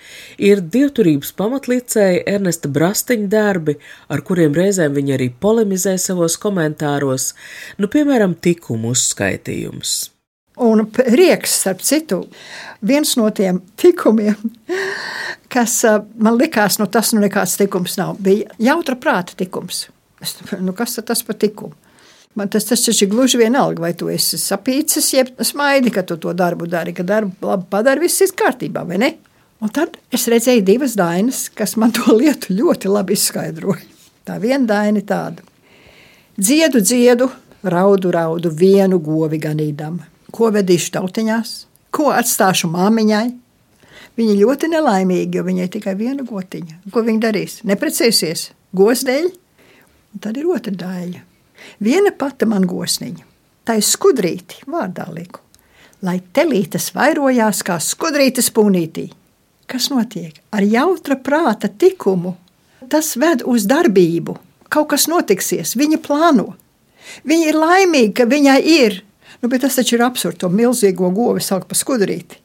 ir 0.42 0.62
dievturības 0.74 1.30
pamatlicēja 1.38 2.24
Ernesta 2.26 2.70
Brastiņa 2.74 3.30
darbi, 3.30 3.76
ar 4.10 4.24
kuriem 4.26 4.56
reizēm 4.58 4.96
viņa 4.96 5.14
arī 5.14 5.28
polemizē 5.30 5.94
savos 6.02 6.34
komentāros, 6.42 7.30
nu, 7.78 7.86
piemēram, 7.86 8.34
tikumu 8.42 8.90
uzskaitījums. 8.96 10.08
Un 10.58 10.82
prieks, 10.90 11.60
starp 11.60 11.84
citu, 11.86 12.24
viens 12.82 13.14
no 13.20 13.30
tiem 13.30 13.60
tikumiem, 13.78 14.34
kas 15.54 15.84
man 16.18 16.40
likās, 16.40 16.80
nu 16.82 16.90
tas 16.90 17.14
nu 17.14 17.22
nekāds 17.22 17.54
tikums 17.60 17.94
nav, 18.00 18.16
bija 18.18 18.50
jautra 18.58 18.98
prāta 18.98 19.38
tikums. 19.38 19.86
Nu, 20.58 20.74
kas 20.74 20.98
tas 21.06 21.22
par 21.22 21.38
tikumu? 21.38 21.78
Man 22.38 22.50
tas, 22.52 22.68
tas 22.68 22.86
ir 22.86 23.08
gluži 23.10 23.40
vienalga, 23.40 23.82
vai 23.82 23.94
tu 23.98 24.10
esi 24.12 24.38
sapīcis, 24.38 25.08
jeb 25.16 25.30
smaidi, 25.42 25.90
ka 25.90 26.04
tu 26.06 26.18
to 26.22 26.30
darbu 26.36 26.68
dari, 26.70 26.94
ka 26.94 27.02
darbu 27.06 27.50
labi 27.50 27.66
padari, 27.72 28.04
viss 28.06 28.22
ir 28.22 28.34
kārtībā, 28.38 28.84
vai 28.86 29.00
ne? 29.02 29.14
Un 29.58 29.72
tad 29.74 29.96
es 30.14 30.28
redzēju 30.30 30.62
divas 30.62 30.94
dainas, 30.98 31.48
kas 31.50 31.74
man 31.80 31.90
to 31.96 32.14
lietu 32.14 32.54
ļoti 32.54 32.92
labi 32.92 33.16
izskaidroja. 33.18 33.82
Tā 34.28 34.36
viena 34.38 34.68
daina 34.68 35.02
tāda: 35.02 35.42
dziedu, 36.38 36.82
dziedu, 36.84 37.26
raudu, 37.66 38.12
raudu, 38.14 38.52
vienu 38.54 39.00
govi 39.02 39.40
ganīdam. 39.42 39.98
Ko 40.30 40.52
vedīšu 40.54 40.92
tautiņās, 40.94 41.54
ko 41.90 42.12
atstāšu 42.14 42.70
māmiņai? 42.70 43.26
Viņa 44.18 44.34
ļoti 44.38 44.70
nelaimīga, 44.70 45.38
jo 45.38 45.46
viņai 45.46 45.68
tikai 45.74 45.94
viena 45.98 46.26
gotiņa. 46.26 46.82
Ko 46.94 47.02
viņa 47.06 47.22
darīs? 47.22 47.60
Neprecēsies, 47.66 48.50
gosdēļ, 48.78 49.26
un 50.14 50.22
tad 50.22 50.38
ir 50.38 50.46
otra 50.50 50.74
daļa. 50.74 51.27
Viena 51.84 52.12
pati 52.16 52.48
man 52.48 52.66
gosniņa, 52.68 53.24
tā 53.66 53.78
ir 53.78 53.86
skudrīti, 53.86 54.64
vārdā 54.70 55.06
liku, 55.12 55.40
lai 56.02 56.18
telītes 56.32 56.92
vairojās 56.96 57.62
kā 57.66 57.78
skudrītes 57.82 58.50
punītī. 58.54 59.08
Kas 59.68 59.90
notiek? 59.92 60.38
Ar 60.54 60.64
jautra 60.64 61.18
prāta 61.20 61.68
tikumu 61.68 62.36
tas 62.88 63.16
ved 63.20 63.44
uz 63.46 63.66
darbību. 63.68 64.36
Kaut 64.72 64.90
kas 64.92 65.06
notiksies, 65.08 65.74
viņa 65.76 66.00
plāno. 66.04 66.52
Viņa 67.28 67.48
ir 67.50 67.56
laimīga, 67.56 68.14
ka 68.20 68.28
viņai 68.28 68.58
ir. 68.68 69.00
Nu, 69.40 69.48
bet 69.48 69.62
tas 69.64 69.78
taču 69.78 69.96
ir 69.96 70.04
absurds, 70.04 70.40
to 70.40 70.50
milzīgo 70.52 71.10
govi 71.14 71.42
saukt 71.44 71.68
par 71.70 71.78
skudrīti. 71.78 72.40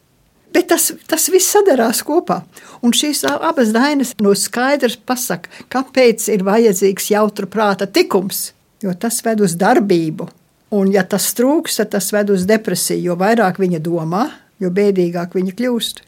Bet 0.53 0.67
tas, 0.69 0.91
tas 1.09 1.25
viss 1.33 1.49
sadarās 1.55 2.03
kopā. 2.05 2.43
Un 2.85 2.93
šīs 2.93 3.23
abas 3.25 3.71
dainas 3.73 4.13
no 4.21 4.35
skaidrs 4.37 4.99
pasaka, 5.01 5.49
kāpēc 5.73 6.27
ir 6.35 6.45
vajadzīgs 6.45 7.09
jautra 7.15 7.49
prāta 7.49 7.87
tikums 7.89 8.51
jo 8.83 8.93
tas 8.99 9.19
ved 9.25 9.43
uz 9.43 9.57
darbību. 9.59 10.29
Un, 10.73 10.89
ja 10.93 11.03
tas 11.05 11.29
trūks, 11.37 11.77
tad 11.79 11.91
tas 11.93 12.09
ved 12.13 12.31
uz 12.33 12.47
depresiju. 12.49 13.11
Jo 13.11 13.17
vairāk 13.19 13.59
viņa 13.61 13.81
domā, 13.83 14.25
jo 14.61 14.71
bēdīgāk 14.73 15.35
viņa 15.37 15.53
kļūst. 15.59 16.01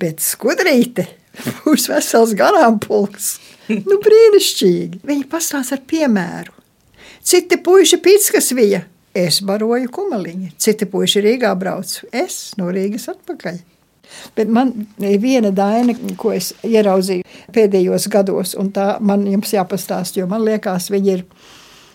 Bet 0.00 0.22
skudrīte 0.22 1.08
būs 1.64 1.88
vesels 1.90 2.36
ganāmpulks. 2.38 3.34
Nu, 3.70 3.98
brīnišķīgi. 4.02 5.02
Viņa 5.06 5.28
pastāsta 5.30 5.78
ar 5.78 5.84
piemēru. 5.90 6.54
Citi 7.26 7.58
puiši 7.60 8.00
pīcis 8.02 8.54
bija. 8.56 8.84
Es 9.10 9.40
baroju 9.42 9.90
kumeliņu, 9.90 10.52
citi 10.62 10.86
puiši 10.86 11.22
Rīgā 11.24 11.50
brauc. 11.58 11.96
Es 12.14 12.52
no 12.58 12.70
Rīgas 12.70 13.08
atpakaļ. 13.10 13.58
Bet 14.36 14.50
man 14.50 14.70
ir 15.02 15.18
viena 15.22 15.50
daina, 15.54 15.94
ko 16.18 16.30
es 16.34 16.52
ieraudzīju 16.66 17.26
pēdējos 17.54 18.06
gados, 18.10 18.54
un 18.58 18.70
tā 18.74 18.92
man 19.02 19.26
jums 19.26 19.50
jāpastāst, 19.54 20.18
jo 20.18 20.26
man 20.30 20.44
liekas, 20.46 20.90
viņa 20.94 21.16
ir 21.16 21.24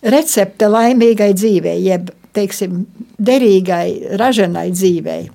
recepte 0.04 0.70
laimīgai 0.70 1.32
dzīvei, 1.38 1.80
jeb 1.86 2.12
teiksim, 2.36 2.84
derīgai, 3.22 4.18
raženai 4.20 4.70
dzīvei. 4.76 5.28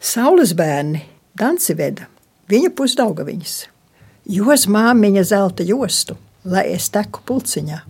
Saules 0.00 0.54
bērni 0.56 1.02
danci 1.36 1.76
veda 1.76 2.08
viņa 2.50 2.72
pusdaugaviņas. 2.76 3.56
Jos 4.30 4.66
māmiņa 4.70 5.24
zelta 5.26 5.64
jostu, 5.66 6.16
lai 6.44 6.66
es 6.74 6.90
teku 6.92 7.22
pulciņā. 7.26 7.80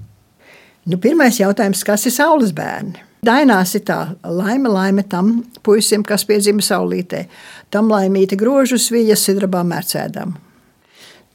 Nu, 0.90 0.98
pirmais 0.98 1.38
jautājums, 1.40 1.82
kas 1.84 2.06
ir 2.08 2.14
saules 2.14 2.54
bērni? 2.56 3.02
Dainās 3.24 3.74
ir 3.76 3.82
tā 3.84 3.98
laime, 4.24 4.70
laime 4.72 5.02
tam 5.04 5.42
puisim, 5.66 6.00
kas 6.06 6.24
piedzima 6.24 6.64
saulītē, 6.64 7.26
tam 7.68 7.90
laimīte 7.92 8.38
grožus 8.40 8.88
viņa 8.92 9.18
sidrabā 9.20 9.60
mērcēdam. 9.68 10.32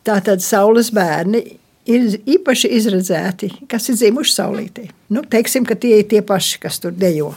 Tātad 0.06 0.42
saules 0.42 0.90
bērni 0.94 1.44
ir 1.90 2.16
īpaši 2.26 2.72
izredzēti, 2.78 3.52
kas 3.70 3.90
ir 3.90 4.00
dzimuši 4.00 4.36
saulītē. 4.36 4.88
Nu, 5.14 5.24
teiksim, 5.30 5.66
ka 5.68 5.78
tie 5.80 6.00
ir 6.02 6.10
tie 6.10 6.22
paši, 6.26 6.60
kas 6.66 6.82
tur 6.84 6.96
dejo. 6.96 7.34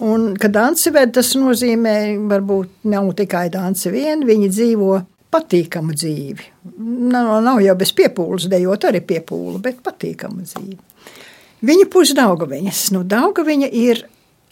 Un, 0.00 0.30
kad 0.40 0.54
danci 0.54 0.92
ved, 0.94 1.12
tas 1.16 1.34
nozīmē, 1.36 1.94
varbūt 2.30 2.86
nav 2.88 3.10
tikai 3.18 3.48
danci 3.52 3.92
vien, 3.92 4.24
viņi 4.26 4.48
dzīvo 4.48 5.00
patīkamu 5.30 5.94
dzīvi. 5.94 6.46
Nav, 7.12 7.34
nav 7.44 7.60
jau 7.62 7.74
bez 7.78 7.92
piepūles 7.96 8.48
dejot, 8.50 8.88
arī 8.88 9.02
piepūle, 9.06 9.58
bet 9.62 9.82
patīkamu 9.84 10.46
dzīvi. 10.46 10.78
Viņa 11.68 11.88
pusi 11.92 12.16
Daugaviņas. 12.16 12.86
Nu, 12.96 13.04
Daugaviņa 13.04 13.68
ir 13.76 14.06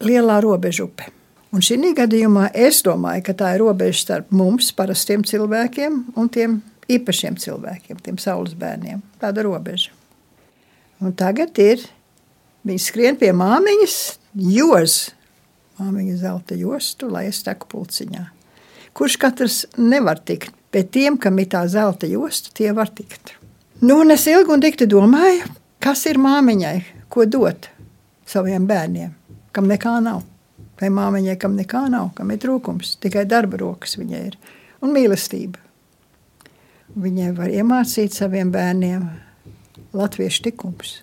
lielā 0.05 0.43
robežupe. 0.45 1.09
Un 1.49 1.65
šī 1.65 1.95
gadījumā 1.97 2.51
es 2.53 2.83
domāju, 2.85 3.25
ka 3.25 3.33
tā 3.33 3.55
ir 3.57 3.63
robeža 3.65 4.03
starp 4.03 4.33
mums, 4.37 4.69
parastiem 4.77 5.25
cilvēkiem, 5.25 6.03
un 6.21 6.29
tiem 6.29 6.59
īpašiem 6.93 7.37
cilvēkiem, 7.41 8.01
tiem 8.03 8.19
saules 8.21 8.57
bērniem. 8.59 9.03
Tāda 9.21 9.45
robeža. 9.47 9.93
Un 11.05 11.15
tagad 11.15 11.59
ir 11.63 11.85
viņi 12.67 12.83
skrien 12.83 13.19
pie 13.21 13.31
māmiņas, 13.37 13.99
jos 14.51 14.99
māmiņa 15.79 16.17
zelta 16.19 16.59
jostu, 16.59 17.11
lai 17.13 17.29
es 17.31 17.43
teku 17.47 17.69
pulciņā. 17.71 18.25
Kurš 18.99 19.19
katrs 19.23 19.59
nevar 19.79 20.19
tikt, 20.19 20.55
bet 20.75 20.91
tiem, 20.97 21.19
kam 21.21 21.39
ir 21.39 21.51
tā 21.53 21.63
zelta 21.71 22.09
josta, 22.11 22.51
tie 22.55 22.73
var 22.75 22.91
tikt. 22.91 23.37
Nu, 23.81 24.01
un 24.03 24.11
es 24.11 24.27
ilgi 24.27 24.51
un 24.51 24.63
dikti 24.63 24.89
domāju, 24.91 25.47
kas 25.79 26.03
ir 26.11 26.19
māmiņai, 26.19 26.81
ko 27.13 27.29
dot 27.31 27.71
saviem 28.29 28.67
bērniem, 28.67 29.15
kam 29.55 29.71
nekā 29.71 29.95
nav. 30.03 30.25
Vai 30.79 30.91
māmiņai, 30.95 31.39
kam 31.39 31.55
nekā 31.59 31.87
nav, 31.91 32.11
kam 32.19 32.35
ir 32.35 32.43
trūkums, 32.43 32.97
tikai 33.03 33.25
darba 33.27 33.59
rokas 33.63 33.97
viņai 33.99 34.25
ir 34.33 34.37
un 34.83 34.93
mīlestība. 34.95 35.68
Viņai 36.97 37.33
var 37.37 37.53
iemācīt 37.53 38.17
saviem 38.17 38.51
bērniem 38.53 39.05
latviešu 39.93 40.47
tikumus. 40.49 41.01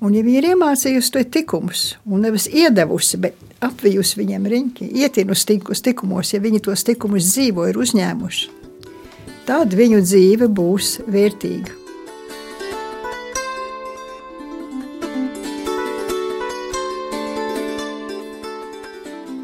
Un, 0.00 0.12
ja 0.12 0.20
viņi 0.22 0.38
ir 0.42 0.50
iemācījusi 0.52 1.12
to 1.14 1.22
tikumus, 1.38 1.96
un 2.04 2.20
nevis 2.26 2.46
iedevusi, 2.52 3.18
bet 3.22 3.38
apvijusi 3.64 4.20
viņiem 4.20 4.46
riņķi, 4.52 4.90
ietinusi 5.02 5.56
uz 5.72 5.80
tikumos, 5.82 6.34
ja 6.34 6.40
viņi 6.44 6.60
tos 6.68 6.84
tikumus 6.84 7.30
dzīvo, 7.32 7.64
ir 7.70 7.80
uzņēmuši, 7.80 8.50
tad 9.48 9.72
viņu 9.74 10.02
dzīve 10.04 10.50
būs 10.52 10.98
vērtīga. 11.08 11.82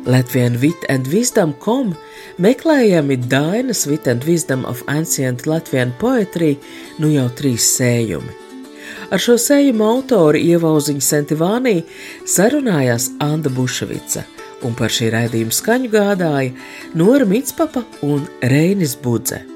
Latvian 0.05 0.59
Wit 0.61 0.85
and 0.90 1.07
Wisdom.com 1.07 1.95
meklējami 2.38 3.18
Dainas 3.29 3.85
Wit 3.87 4.09
and 4.09 4.25
Wisdom 4.25 4.64
of 4.64 4.83
Ancient 4.88 5.47
Latvian 5.47 5.92
Poetry 6.01 6.57
nu 7.03 7.12
jau 7.12 7.29
trīs 7.37 7.66
sējumi. 7.77 8.38
Ar 9.12 9.21
šo 9.21 9.37
sējumu 9.40 9.85
autori 9.85 10.40
Ievauziņa 10.53 11.05
Sentivānī 11.05 11.77
sarunājās 12.25 13.11
Anda 13.21 13.53
Buševica, 13.53 14.25
un 14.64 14.77
par 14.79 14.92
šī 14.95 15.12
raidījuma 15.12 15.53
skaņu 15.53 15.92
gādāja 15.92 16.55
Nora 16.97 17.29
Mitspapa 17.29 17.85
un 18.09 18.25
Reinis 18.40 18.97
Budze. 18.97 19.52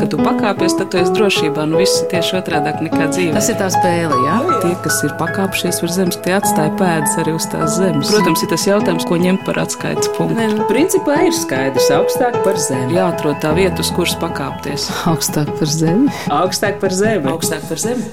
Kad 0.00 0.14
tu 0.14 0.18
pakāpies, 0.20 0.74
tad 0.78 0.88
tu 0.92 0.96
esi 0.96 1.12
drošībā. 1.12 1.66
Nu, 1.68 1.76
viss 1.80 2.00
ir 2.00 2.06
tieši 2.08 2.38
otrādi 2.38 2.86
nekā 2.86 3.10
dzīve. 3.12 3.34
Tas 3.36 3.50
ir 3.52 3.58
tā 3.60 3.66
spēle, 3.74 4.16
jā? 4.24 4.38
Tie, 4.62 4.70
kas 4.86 5.02
ir 5.04 5.12
pakāpšies 5.20 5.82
virs 5.84 5.98
zemes, 5.98 6.16
tie 6.24 6.38
atstāja 6.38 6.72
pēdas 6.80 7.18
arī 7.20 7.34
uz 7.36 7.48
tās 7.52 7.76
zemes. 7.76 8.08
Protams, 8.08 8.46
ir 8.46 8.52
tas 8.54 8.64
jautājums, 8.70 9.04
ko 9.10 9.20
ņemt 9.20 9.44
par 9.44 9.60
atskaites 9.60 10.08
punktu. 10.16 10.48
Nu, 10.56 10.64
principā 10.70 11.20
ir 11.28 11.36
skaidrs, 11.36 11.90
augstāk 11.98 12.40
par 12.46 12.56
zemi. 12.56 12.96
Jāatrod 12.96 13.44
tā 13.44 13.52
vieta, 13.58 13.84
uz 13.84 13.92
kuras 13.92 14.16
pakāpties. 14.24 14.88
Augstāk 15.10 15.52
par 15.60 15.76
zemi. 15.76 16.08
Augstāk 16.40 16.80
par 16.80 16.96
zemi. 16.96 17.28
Augstāk 17.36 17.68
par 17.68 17.84
zemi. 17.84 18.08